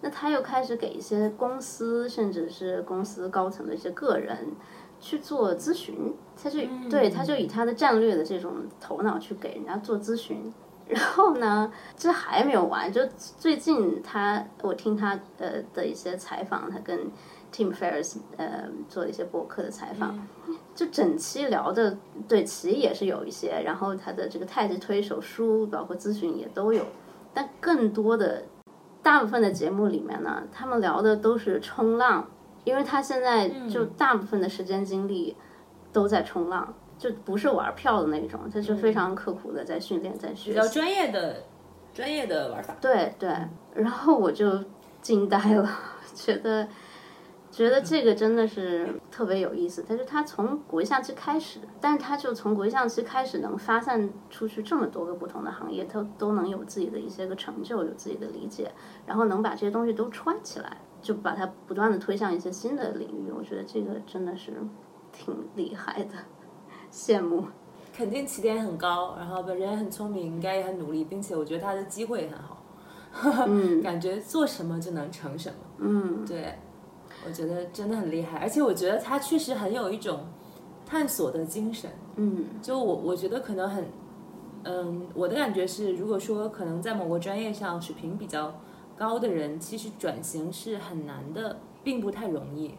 [0.00, 4.52] 那他又开始给一些公司，甚至是公司高层的一些个人
[4.98, 10.50] 去做咨询，他就对他就以他的战略的这种头脑去给人家做咨询，
[10.88, 13.02] 然后呢，这还没有完，就
[13.38, 17.10] 最近他我听他呃的一些采访，他跟
[17.52, 20.18] Tim Ferriss 呃做了一些博客的采访，
[20.74, 21.96] 就整期聊的
[22.28, 26.84] 对其也是有一些，然后他的这个太极推手书，包括咨询也都有，
[27.32, 28.44] 但更多的
[29.02, 32.28] 大部分的节目里面呢，他们聊的都是冲浪，
[32.64, 35.36] 因为他现在就大部分的时间精力
[35.92, 36.74] 都在冲浪。
[36.98, 41.42] 就不是玩票的那种，他是非常刻苦的在训练，在学比较专业的
[41.92, 42.74] 专业的玩法。
[42.80, 43.28] 对对，
[43.74, 44.64] 然后我就
[45.02, 45.68] 惊呆了，
[46.16, 46.66] 觉得
[47.56, 49.82] 觉得这个真的是特别有意思。
[49.88, 58.70] 但是他从国际象棋开始，但是他就从国际象棋开始能发散出去这么多个不同的行业，他都能有自己的一些个成就，有自己的理解，
[59.06, 63.32] 然后能把这些东西都串起来，就把它不断的推向一些新的领域。
[63.34, 64.52] 我觉得这个真的是
[65.10, 66.10] 挺厉害的。
[66.92, 67.46] 羡慕，
[67.94, 76.58] 肯定起点很高，然后本人也很聪明，应该也很努力，并且我觉得他的机会也很好，嗯， 感觉做什么就能成什么，嗯，对，
[77.26, 80.20] 我觉得真的很厉害，而且我觉得他确实很有一种
[80.86, 83.84] 探索的精神，嗯，就我我觉得可能很，
[84.64, 88.54] 嗯，我的感觉是，如果说可能在某个专业上水平比较
[88.96, 92.74] 高的人，其实转型是很难的，并不太容易，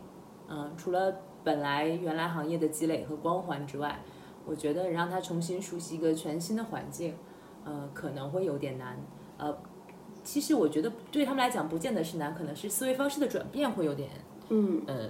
[0.48, 1.14] 嗯，除了。
[1.44, 4.02] 本来原来行业的积累和光环之外，
[4.46, 7.16] 我觉得让他重新熟悉一个全新的环境，
[7.64, 8.98] 呃，可能会有点难。
[9.38, 9.58] 呃，
[10.26, 14.10] 其实我觉得对他们来讲不见得是难，可能是思维方式的转变会有点，
[14.50, 15.10] 嗯，呃，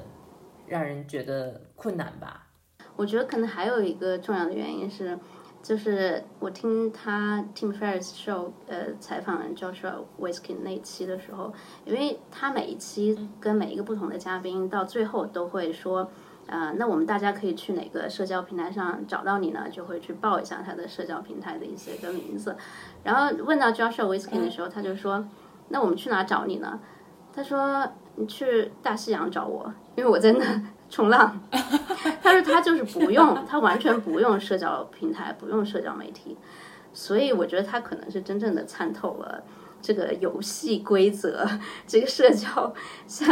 [0.67, 2.47] 让人觉得困难吧。
[2.95, 5.17] 我觉得可能还有一个重要的原因是，
[5.61, 11.53] 就是我听他 Tim Ferriss Show 呃采访 Joshua Waitzkin 那期的时候，
[11.85, 16.09] 因为他每一期跟每一个不同的嘉宾到最后都会说。
[16.49, 19.67] 呃，那我们大家可以去哪个社交平台上找到你呢？
[19.69, 22.55] 就会去报一下他的社交平台的一些个名字。
[23.03, 25.27] 然后问到 Joshua Waitzkin 的时候，他就说
[25.67, 26.79] ：“那我们去哪找你呢？”
[27.35, 27.85] 他说
[28.17, 31.39] ：“你去大西洋找我，因为我在那 冲浪。
[32.21, 36.37] ”他说他就是不用，他完全不用社交平台，不用社交媒体。
[36.93, 39.43] 所以我觉得他可能是真正的参透了。
[39.79, 41.47] 这个游戏规则，
[41.85, 42.73] 这个社交，
[43.05, 43.29] 像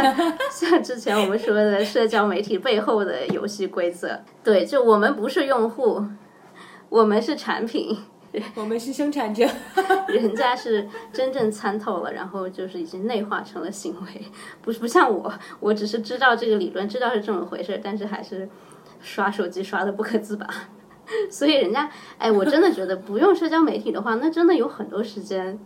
[0.48, 6.06] 像之前我们说的社交媒体背后的游戏规则，对，就我们不是用户，
[6.88, 7.98] 我们是产品，
[8.54, 9.46] 我们是生产者，
[10.08, 14.24] 人家是真正参透了，然后就是已经内化成了行为，
[14.62, 18.48] 不是不像我，我只是知道这个理论，知道是这么回事，但是还是
[19.00, 20.46] 刷手机刷的不可自拔。
[21.30, 25.56] 所以人家，哎，我真的觉得不用社交媒体的话，那真的有很多时间，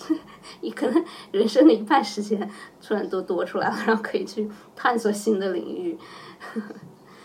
[0.62, 2.50] 你可能人生的一半时间
[2.80, 5.98] 突然都多出来了，然后可以去探索新的领域，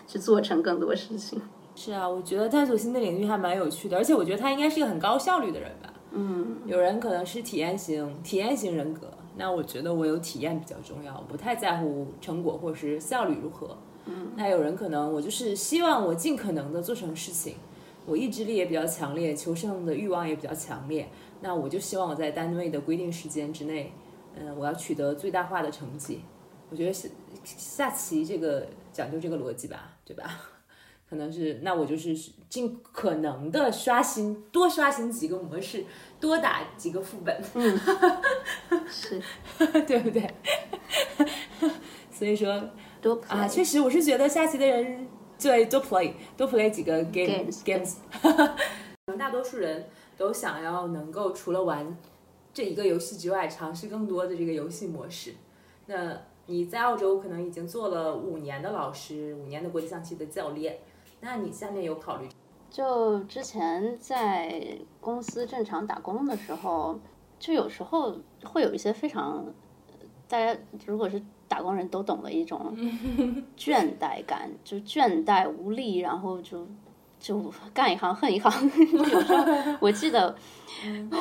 [0.05, 1.41] 去做成更多事情。
[1.75, 5.93] 是啊，我觉得探索新的领域还蛮有趣的，而且我觉得他应该是一个很高效率的人吧。
[6.11, 13.77] 嗯，有人可能是体验型体验型人格，那我觉得我有体验比较重要，不太在乎成果或是效率如何。
[14.05, 17.55] 嗯，那有人可能我就是希望我尽可能的做成事情，
[18.05, 21.07] 我意志力也比较强烈，求胜的欲望也比较强烈，
[21.39, 23.93] 那我就希望我在单位的规定时间之内，
[24.35, 26.19] 嗯，我要取得最大化的成绩。
[26.69, 27.09] 我觉得是
[27.43, 30.41] 下棋这个讲究这个逻辑吧，对吧？
[31.11, 32.15] 可能是那我就是
[32.49, 35.83] 尽可能的刷新，多刷新几个模式，
[36.19, 37.79] 多打几个副本，嗯，
[38.89, 39.21] 是
[39.85, 40.27] 对不对？
[42.09, 42.63] 所以说。
[43.01, 45.07] 多啊，确实，我是觉得下棋的人
[45.41, 48.29] 对多 play 多 play 几个 game games，可
[49.07, 51.97] 能 大多数人都想要能够除了玩
[52.53, 55.33] 这一个游戏之外，尝试更多的这个游戏模式。
[55.87, 60.77] 那你在澳洲可能已经做了五年的老师，五年的国际象棋的教练，
[61.21, 62.27] 那你下面有考虑？
[62.69, 66.99] 就之前在公司正常打工的时候，
[67.39, 69.45] 就有时候会有一些非常，
[70.27, 71.21] 大家如果是。
[71.51, 72.73] 打工人都懂的一种
[73.59, 76.65] 倦怠感，就倦怠无力，然后就
[77.19, 78.71] 就干一行恨一行。
[79.11, 79.43] 有时候
[79.81, 80.33] 我记得，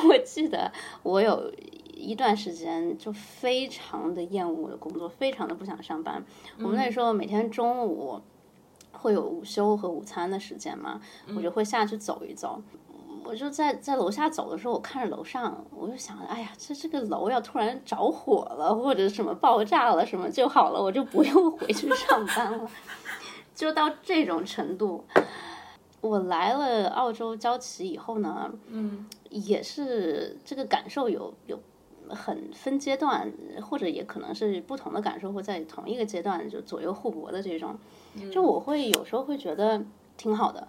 [0.08, 0.70] 我记得
[1.02, 1.52] 我有
[1.96, 6.24] 一段时间就非常的厌恶我的工作，非常的不想上班。
[6.58, 8.20] 我们那时候每天中午
[9.00, 11.00] 会有午休和午餐的时间嘛，
[11.34, 12.62] 我就会下去走一走。
[13.22, 22.68] 我就在在楼下走的时候，我看着楼上，我就想，哎呀，这这个楼要突然着火了，或者什么爆炸了什么就好了，我就不用 回去上班了，
[23.54, 25.04] 就到这种程度。
[26.00, 31.60] 我来了澳洲教棋以后呢，嗯，也是这个感受有有
[32.08, 33.30] 很分阶段，
[33.62, 37.78] 或者也可能是不同的感受，会在同一个阶段就左右互搏的这种，
[38.30, 39.82] 就我会有时候会觉得
[40.16, 40.66] 挺好的。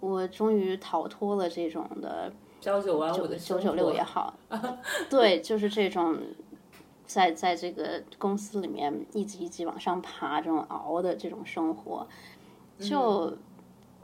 [0.00, 4.32] 我终于逃脱了这种的朝九晚五的九九六也 好，
[5.10, 6.16] 对，就是这种
[7.04, 12.06] 在在这个公司里面一级一级往上爬，这种熬的这种生活，
[12.78, 13.36] 就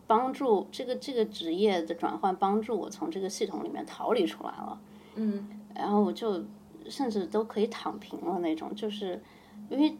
[0.08, 4.80] 帮助这个这个职业的转换，帮助我从这个系统里面逃离出来了。
[5.14, 6.42] 嗯，然后我就
[6.88, 9.22] 甚至都可以躺平了那种，就是
[9.68, 9.96] 因为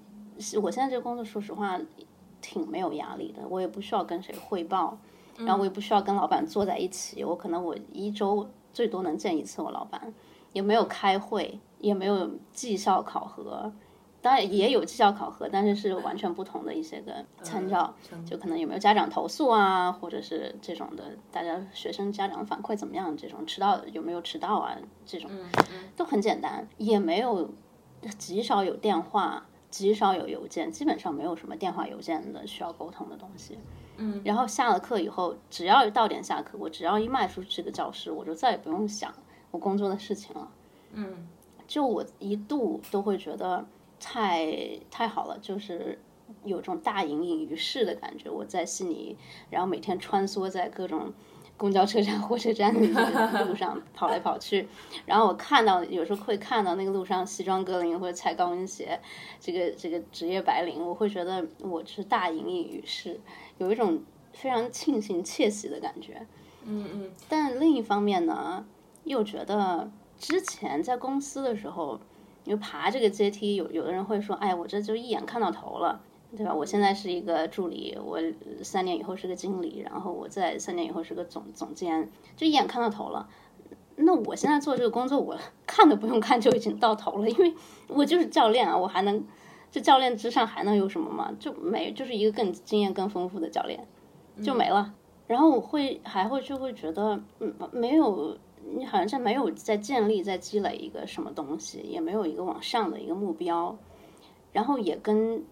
[0.61, 1.80] 我现在这个工作，说实话
[2.45, 4.99] 挺没有压力的，我也不需要跟谁汇报。
[5.38, 10.14] 然后我也不需要跟老板坐在一起，我可能我一周最多能见一次我老板，
[10.53, 13.72] 也没有开会，也没有绩效考核，
[14.22, 17.92] 当然也有绩效考核，但是是完全不同的一些个参照，
[18.24, 23.16] 就可能有没有家长投诉啊，或者是这种的，大家学生家长反馈怎么样？
[23.16, 24.78] 这种迟到有没有迟到啊？
[25.05, 25.28] 这种
[25.97, 27.51] 都很简单，也没有
[28.16, 29.45] 极少有电话，
[29.75, 33.59] 极少有邮件，基本上没有什么电话邮件的需要沟通的东西。
[33.97, 39.12] 嗯，然后下了课以后，只要到点下课，我只要一迈出这个教室，我就再也不用想
[39.51, 40.49] 我工作的事情了。
[40.93, 41.27] 嗯，
[41.66, 43.66] 就我一度都会觉得
[43.99, 45.99] 太太好了，就是
[46.45, 48.31] 有种大隐隐于市的感觉。
[48.31, 49.16] 我在悉尼，
[49.51, 51.12] 然后每天穿梭在各种
[51.57, 54.68] 公交车站、火车站的路上跑来跑去，
[55.07, 59.00] 然后我看到有时候会看到那个路上西装革领或者踩高跟鞋，
[59.40, 63.20] 这个这个职业白领，我会觉得我是大隐隐于市。
[63.59, 64.02] 有一种
[64.32, 66.26] 非常庆幸、窃喜的感觉，
[66.64, 67.11] 嗯嗯。
[67.28, 68.64] 但另一方面呢，
[69.05, 69.88] 又觉得
[70.18, 72.00] 之前在公司的时候，
[72.44, 76.00] 因为爬这个阶梯，有有的人会说：“哎，我这就一眼看到头了，
[76.37, 76.55] 对吧？
[76.55, 78.18] 我现在是一个助理，我
[78.62, 83.28] 三年以后是个经理，然后我在三年以后是个总总监，就一眼看到头了。
[83.97, 87.55] 那我现在做这个工作，我 看都不用看就已经到头了，因为
[87.89, 89.24] 我就是教练啊，我还能。”
[89.74, 91.32] 这教练之上还能有什么吗？
[91.41, 93.85] 就没，就是一个更经验更丰富的教练，
[94.41, 94.95] 就没了。
[95.26, 98.39] 然后我会还会就会觉得，嗯，没有，
[98.76, 103.76] 你好像在没有在建立在积累一个什么东西，也没有一个往上的一个目标，
[104.53, 105.43] 然后也跟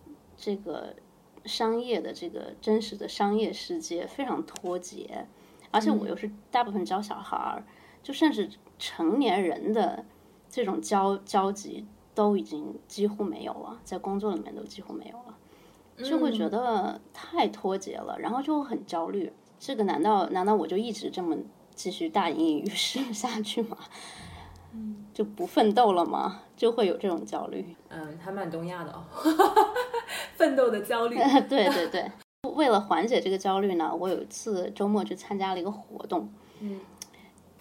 [0.42, 0.96] 这个
[1.44, 5.28] 商业的这个真实的商业世界非常脱节。
[5.70, 7.64] 而且我又是大部分教小孩儿，
[8.02, 10.04] 就甚至成年人的
[10.50, 11.86] 这种交交集。
[12.14, 15.38] 都已经几乎没有了，在工作里面都几乎没有了，
[16.06, 19.32] 就会觉得太脱节了，然后就很焦虑。
[19.58, 21.34] 这个难道难道我就一直这么
[21.74, 23.78] 继续大隐隐于市 下去吗？
[25.12, 26.42] 嗯，就不奋斗了吗？
[26.56, 27.76] 就会有这种焦虑。
[27.88, 29.04] 嗯，还蛮东亚的哦，
[30.36, 31.16] 奋斗的焦虑。
[31.48, 32.10] 对对对，
[32.54, 36.32] 为了缓解这个焦虑呢，我有一次周末去参加了一个活动。
[36.60, 36.80] 嗯，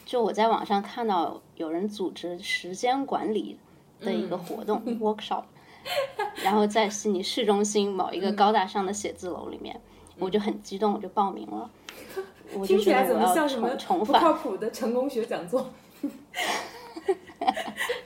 [0.06, 3.60] 就我在网上看到有人组织时间管理。
[4.04, 5.44] 的一个活动 workshop，
[6.44, 9.80] 然后在悉尼市中心某一个高大上的写字楼里面，
[10.18, 11.70] 我就很激动，我就报名了。
[12.66, 13.70] 听起来怎么像什么
[14.04, 15.70] 不靠谱的成功学讲座？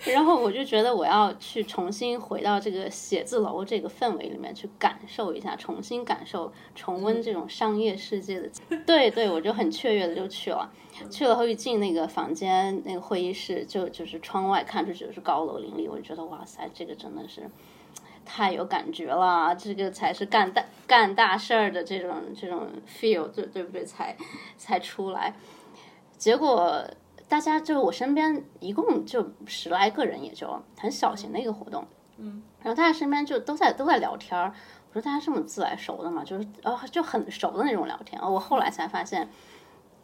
[0.06, 8.49] 然后我就觉得我要去重新回到这个写字楼这个氛围里面去感受一下，重新感受、重温这种商业世界的。
[8.86, 10.72] 对对，我就很雀跃的就去了。
[11.10, 17.49] 去了后一进那个房间，那个会议室就就是窗外看出去就是高楼林立，我就觉得哇塞，这个真的是
[18.24, 23.84] 太有感觉了，这个才是干大干大事儿的这种这种 feel，对对不对？
[23.84, 24.16] 才
[24.58, 25.36] 才出来，
[26.18, 26.86] 结果。
[27.28, 31.86] 大家就我身边一共就十来个人，也就很小型的一个活动。
[32.17, 34.53] 嗯，然后大家身边就都在都在聊天儿。
[34.89, 38.21] 我说大家这么自来熟的嘛，就是呃就很熟的那种聊天。
[38.21, 39.30] 我后来才发现。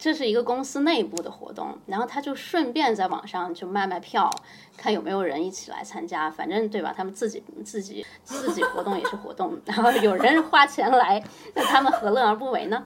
[0.02, 4.28] 这是一个公司内部的活动，然后他就顺便在网上就卖卖票，
[4.76, 6.92] 看有没有人一起来参加，反正对吧？
[6.96, 11.22] 他们自己自己自己活动也是活动， 然后有人花钱来，
[11.54, 12.84] 那他们何乐而不为呢？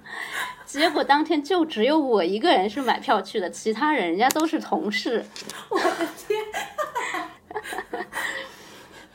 [0.67, 5.25] 结果当天就只有我一个人是买票去的，其他人人家都是同事。
[5.71, 6.45] 我的天！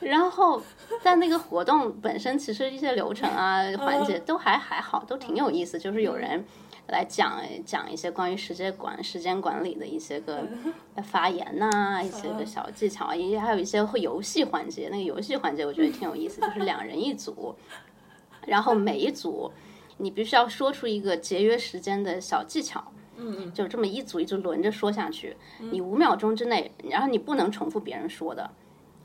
[0.10, 0.60] 然后，
[1.04, 6.44] 但那个活动本身其实一些流程啊环节都还还好，都挺有意思，就是有人。
[6.92, 10.48] 来讲讲一些关于时间管时间管理的一些个
[11.04, 14.90] 发言呐，一些个小技巧，也还有一些会游戏环节。
[14.92, 17.56] 那个游戏环节我觉得挺有意思，就是两人一组，
[18.46, 19.52] 然后每一组
[19.98, 22.84] 你必须要说出一个节约时间的小技巧。
[23.18, 28.50] 嗯嗯，就这么一组一组轮着说下去，你五秒钟之内，然后你不能重复别人说的。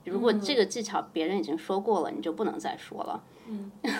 [0.05, 3.23] 如果这个技巧别人已经说过了，你就不能再说了。
[3.47, 3.71] 嗯。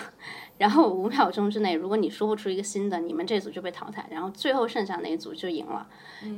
[0.57, 5.87] 然后五秒钟之内，如果你说不出一个新的，你们这组就被淘汰，然后最后剩下那一组就赢了，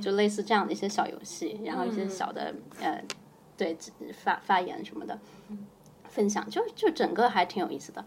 [0.01, 3.01] 就类似这样的一些小游戏，然后一些小的呃，
[3.55, 3.77] 对
[4.13, 5.17] 发发言什么的
[6.09, 8.03] 分享，就就整个还挺有意思的。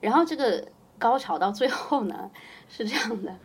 [0.00, 0.66] 然后这个
[0.98, 2.30] 高潮到最后呢
[2.68, 3.36] 是这样的，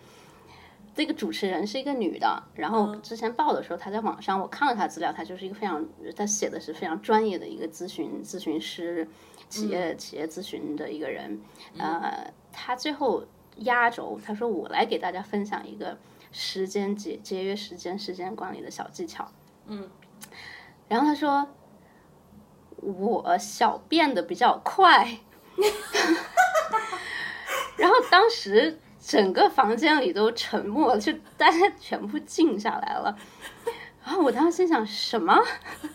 [0.94, 5.84] 这个主持人是一个女的，然后之前报的时候，她在网上我看了她资料，她就是一个非常，
[6.16, 9.08] 她写的是非常专业的一个咨询咨询师，
[9.48, 11.40] 企业企业咨询的一个人。
[11.78, 13.24] 呃，她最后
[13.58, 15.98] 压轴，她说我来给大家分享一个
[16.34, 19.32] 时间节节约时间、时间管理的小技巧。
[19.68, 19.90] 嗯，
[20.90, 21.48] 然后她说
[22.76, 25.20] 我小便的比较快，
[27.78, 28.78] 然后当时。
[29.04, 33.18] 整个房间里都沉默了，就大家全部静下来了。
[34.06, 35.36] 然后我当时心想什么？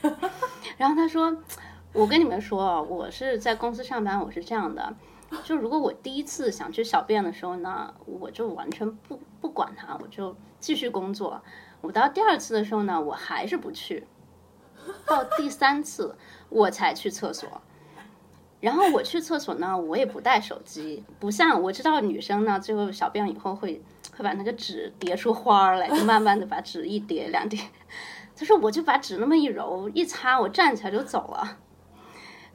[0.77, 1.37] 然后他说
[1.95, 4.95] ：“我跟你们说，我是在公司上班，我是这样的。
[5.45, 11.41] 就如果我第一次想去小便的时候呢，我就完全不不管它，我就继续工作。
[11.81, 14.07] 我到第二次的时候呢，我还是不去。
[15.07, 16.17] 到第三次
[16.49, 17.61] 我才去厕所。”
[18.67, 23.81] 然后我去厕所呢，我也不带手机，不像我知道女生呢，最后小便以后会
[24.17, 27.61] 会把那个纸叠出花来，就慢慢的把纸一叠两叠。
[28.35, 31.59] 他说我就把纸那么一揉一擦，我站起来就走了。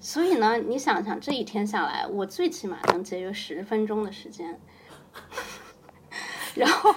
[0.01, 4.59] 所以呢，你想想这一天下来，我最起码能节约十分钟的时间。
[6.55, 6.93] 然后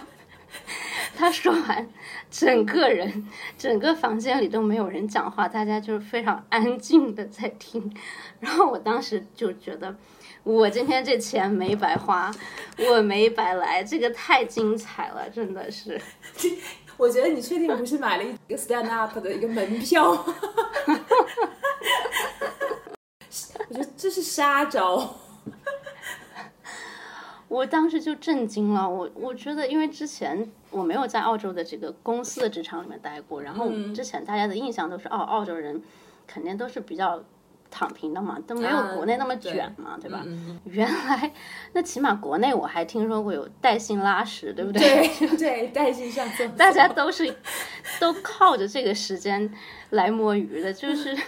[1.14, 1.88] 他说完，
[2.37, 7.95] 整个人整个房间里都没有人讲话，大家就是非常安静的在听。
[8.41, 9.95] 然后我当时就觉得，
[10.43, 12.35] 我今天这钱没白花，
[12.91, 16.01] 我没白来，这个太精彩了，真的是。
[16.97, 20.11] 我觉得你确定不是买了一个 stand up 的一个门票？
[23.68, 25.14] 我觉得这是杀招。
[27.55, 35.82] 我当时就震惊了，我我觉得，因为之前我没有在澳洲的这个公司的职场里面待过，然后之前大家的印象都是，哦，澳洲人
[36.26, 37.22] 肯定都是比较。
[37.76, 40.24] 躺平的嘛，都没有国内那么卷嘛，对吧？
[40.62, 41.32] 原来
[41.72, 44.80] 那起码国内我还听说过有带薪拉屎，对不对？
[45.18, 47.34] 对 对，带薪上厕所，大家都是
[47.98, 49.52] 都靠着这个时间
[49.90, 51.18] 来摸鱼的，就是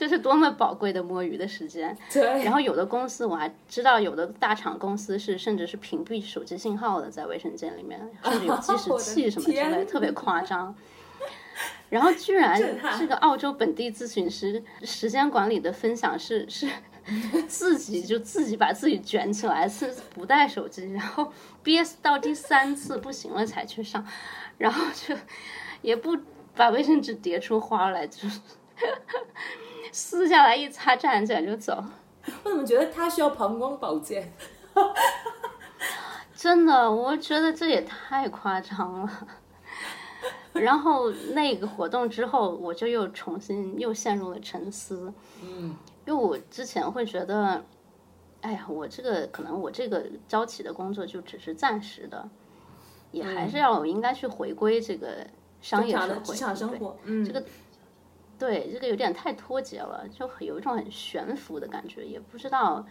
[0.00, 1.94] 这是多么宝贵的摸鱼的时间。
[2.10, 2.22] 对。
[2.42, 10.74] 然后有的公司我还知道，有的大厂公司是甚至是屏蔽手机信号的，在卫生间里面，甚至有计时 器什么之类，特别夸张。
[11.90, 12.58] 然后居然
[12.98, 16.66] 这个澳洲本地咨询师时间管理的分享是是
[17.46, 21.30] 自己就自己把自己卷起来，是不带手机，然后
[21.62, 24.02] 憋到第三次不行了才去上，
[24.56, 25.14] 然后就
[25.82, 26.16] 也不
[26.56, 28.26] 把卫生纸叠出花来，就
[29.92, 31.84] 撕下来一擦，站起来就走。
[32.44, 34.32] 我怎么觉得他需要膀胱保健？
[36.34, 39.26] 真的，我觉得这也太夸张了。
[40.52, 45.12] 然后那个活动之后，我就又重新又陷入了沉思。
[45.42, 45.76] 嗯，
[46.06, 47.64] 因为我之前会觉得，
[48.40, 52.28] 哎呀，我这个可能我这个招起的工作就只是暂时的，
[53.12, 55.26] 也还是要应该去回归这个
[55.60, 56.96] 商业社会、职场生活。
[57.04, 57.42] 嗯，这个
[58.40, 62.84] 对这个有点太脱节了，就有一种很悬浮的感觉，也不知道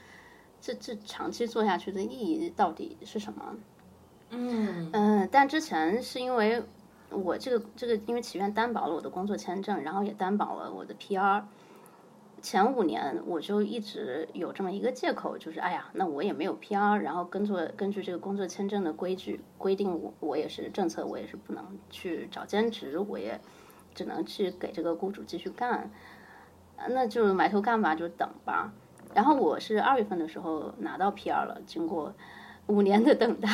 [0.62, 3.56] 这这长期做下去的意义到底是什么。
[4.30, 6.64] 嗯嗯，但之前是因为。
[7.12, 11.44] 我这个这个，因为祈愿担保了我的工作签证，然后也担保了我的 PR。
[12.40, 23.42] 前五年我就一直有这么一个借口，就是哎呀，那我也没有 PR，然后根据根据这个工作签证的规矩规定，我我也是政策，我也是不能去找兼职，我也
[23.94, 25.90] 只能去给这个雇主继续干。
[26.88, 28.72] 那就埋头干吧，就等吧。
[29.14, 32.14] 然后我是二月份的时候拿到 PR 了，经过
[32.68, 33.50] 五年的等待，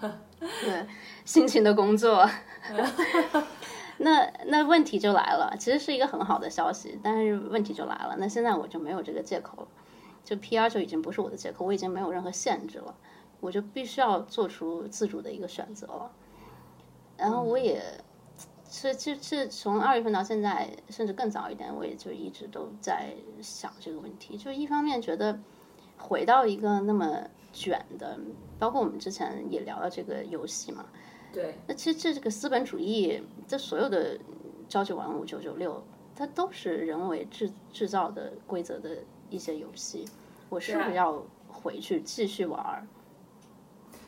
[0.38, 0.86] 对
[1.24, 2.28] 辛勤的工作。
[3.98, 8.16] 那那问题就来了，其实是一个很好的消息，但是问题就来了。
[8.18, 9.68] 那现在我就没有这个借口了，
[10.24, 12.94] 就 PR 就已经不是我的借口，我已经没有任何限制了，
[13.40, 16.10] 我就必须要做出自主的一个选择了。
[17.16, 17.80] 然后我也
[18.72, 24.38] 是，就是从二月份到现在，甚至更早一点，我也就一直都在想这个问题。
[24.38, 25.38] 就一方面觉得
[25.98, 28.18] 回到一个那么卷的，
[28.58, 30.86] 包括我们之前也聊到这个游戏嘛。
[31.34, 34.18] 对，那其实这这个资本主义，这所有的
[34.70, 35.84] 朝九晚五、九九六，
[36.16, 38.96] 它都是人为制制造的规则的
[39.28, 40.06] 一些游戏。
[40.48, 42.88] 我是不是要回去继续玩？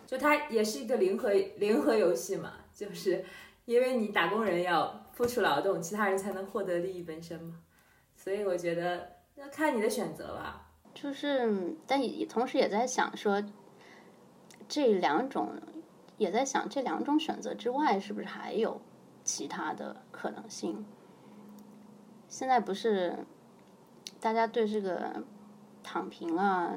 [0.07, 3.25] 就它也是一个零和零和游戏嘛，就是
[3.65, 7.61] 因为你打工人要付出劳动，其他人才能获得利益本身嘛。
[8.15, 10.71] 所以我觉得要看你的选择吧。
[10.95, 13.43] 就是，但也同时也在想说，
[14.69, 15.51] 这两种。
[16.17, 18.81] 也在想这两种选择之外，是不是还有
[19.25, 20.87] 其他的可能性？
[22.29, 23.19] 现在不是
[24.21, 25.25] 大家对这个
[25.83, 26.77] 躺平啊，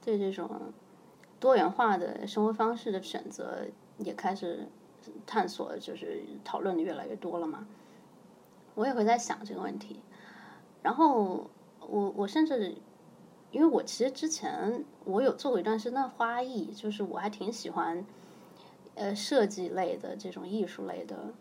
[0.00, 0.72] 对这种
[1.38, 3.66] 多元化的生活方式的选择
[3.98, 4.66] 也开始
[5.26, 7.66] 探索，就是讨论的越来越多了嘛。
[8.74, 10.00] 我也会在想这个问题，
[10.82, 11.50] 然后
[11.80, 12.76] 我我甚至，
[13.50, 18.04] 因为我其实之前我有做过一段时间的花艺，就是我还挺喜欢，
[18.94, 21.32] 呃，设计类的这种艺术类的。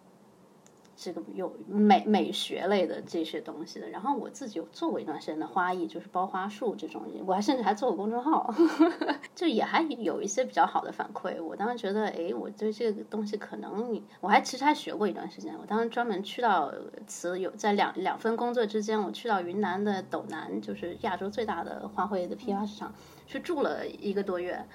[0.99, 8.51] 这个有美美学类的这些东西的，然后我自己有做过一段时间的花艺，就是包花束这种，我还甚至还做过公众号，
[9.35, 11.39] 就也还有一些比较好的反馈。
[11.39, 15.53] 我当时觉得，哎，我对这个东西可能你，我还其实还学过一段时间。
[15.61, 16.73] 我当时专门去到
[17.05, 22.91] 慈有在两两份工作之间，我去到云南的斗南，就是亚洲最大的花卉的批发市场，
[23.27, 24.65] 去住了一个多月，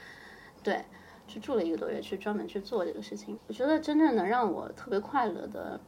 [0.62, 0.84] 对，
[1.26, 3.36] 去住了一个多月，去专门去做这个事情。
[3.48, 5.80] 我觉得真正能让我特别快乐的。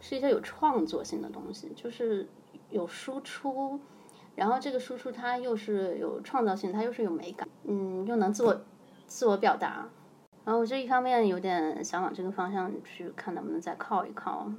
[0.00, 2.26] 是一些有创作性的东西，就是
[2.70, 3.78] 有输出，
[4.34, 8.60] 然后这个输出它又是有创造性，它又是有美感，嗯，又能自我
[9.06, 9.88] 自我表达。
[10.44, 14.50] 然后我这一方面有点想往这个方向去看，能不能再靠一靠。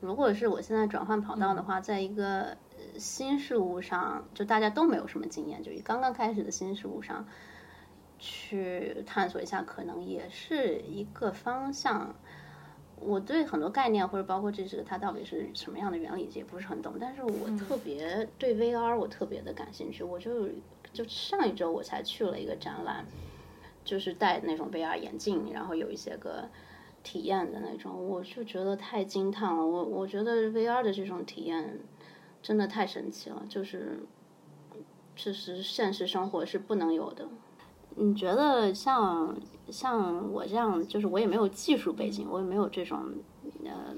[0.00, 2.56] 如果是我现在转换跑道的话，在一个
[2.96, 7.26] 新事物上，就大家都没有什么经验，就以刚刚开始的新事物上
[8.18, 12.14] 去探索一下，可能也是一个方向。
[13.00, 20.04] 我对很多概念或者包括这是它到底是什么样的原理也不是很懂，但是我特别对 VR 我特别的感兴趣。
[20.04, 20.48] 我就
[20.92, 23.06] 就上一周我才去了一个展览，
[23.84, 26.50] 就是戴那种 VR 眼镜，然后有一些个
[27.02, 29.66] 体验的那种，我就觉得太惊叹了。
[29.66, 31.80] 我我觉得 VR 的这种体验
[32.42, 34.00] 真的太神奇了，就是
[35.16, 37.26] 确实现实生活是不能有的。
[37.96, 39.36] 你觉得像
[39.68, 43.12] 像我这样，就是我也没有技术背景，我也没有这种
[43.64, 43.94] 呃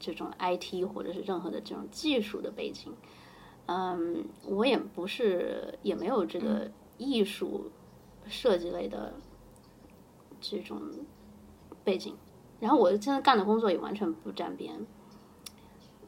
[0.00, 2.92] 这种 IT 或者是任何的这种技术的背景，
[3.66, 7.70] 嗯，我也不是也没有这个艺术
[8.26, 9.14] 设计类的
[10.40, 10.80] 这种
[11.84, 12.16] 背景，
[12.58, 14.84] 然后我现在干的工作也完全不沾边。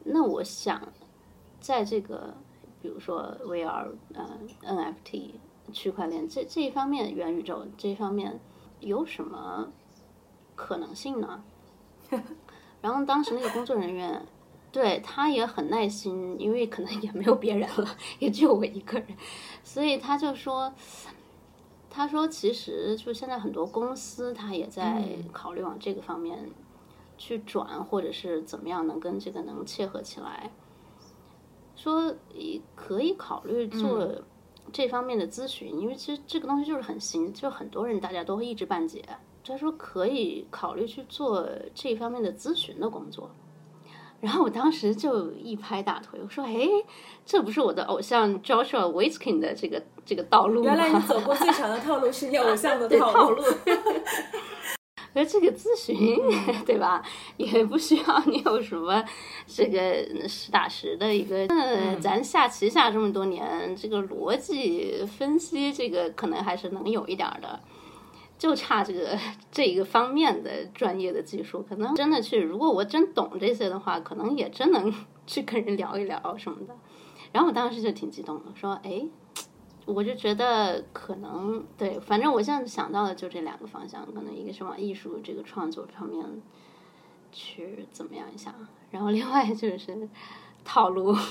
[0.03, 0.81] 那我想
[1.59, 2.33] 在这个
[2.81, 5.35] 比如说 VR 呃 NFT。
[5.73, 8.39] 区块链这这一方面，元宇宙这一方面
[8.79, 9.67] 有什么
[10.55, 11.43] 可能性呢？
[12.81, 14.25] 然后当时那个工作人员，
[14.71, 19.07] 对他也很耐心，因为可能也没有别人了，也只有我一个人，
[19.63, 20.73] 所以他就说，
[21.89, 25.03] 他说其实就现在很多公司他也在
[25.33, 26.49] 考虑往这个方面
[27.17, 30.51] 去转，或者是怎么样能跟这个能切合起来，
[31.75, 32.15] 说
[32.75, 34.23] 可以考虑做。
[34.71, 39.03] 这方面的咨询，因为其实这个东西就是很新，就很多人大家都会一知半解。
[39.45, 43.31] 他说可以考虑去做这方面的咨询的工作，
[44.19, 46.67] 然后我当时就一拍大腿，我说：“哎，
[47.25, 53.41] 这不是我的偶像 Joshua Waitzkin 的这个这个道路吗？”原来你走过最长的套路是你偶像的 套路。
[55.17, 55.97] 而这个咨询，
[56.65, 57.03] 对吧？
[57.37, 59.03] 也不需要你有什么
[59.47, 61.47] 这个实打实的一个。
[61.47, 67.59] 那咱下棋下这么多年，这个逻辑分析，这个可能还是能有一点的，
[68.37, 69.17] 就差这个
[69.51, 71.65] 这一个方面的专业的技术。
[71.67, 74.93] 可能真的去，如果我真懂这些的话，可能也真能
[75.25, 76.75] 去跟人聊一聊什么的。
[77.31, 79.07] 然后我当时就挺激动的，说：“哎。”
[79.87, 86.23] 我就觉得可能对，反正我现在想到的就这两个方向，可能一个是往艺术这个创作方面
[87.31, 88.53] 去怎么样一下，
[88.91, 90.09] 然后另外就是
[90.65, 91.15] 套路。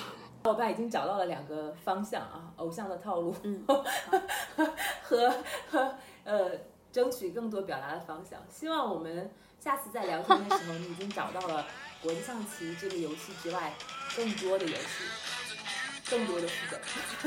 [0.44, 3.64] 伙伴已经找到了两个方向啊，偶像的套路，嗯
[5.02, 5.34] 和
[5.68, 5.94] 和
[6.24, 6.50] 呃
[6.92, 8.40] 争取更多表达的方向。
[8.48, 11.66] 希望我们下次在聊天的时候，你已经找到了
[12.00, 13.74] 国际象棋这个游戏之外
[14.16, 15.04] 更多的游戏，
[16.09, 16.76] 更多的副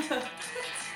[0.10, 0.22] 本。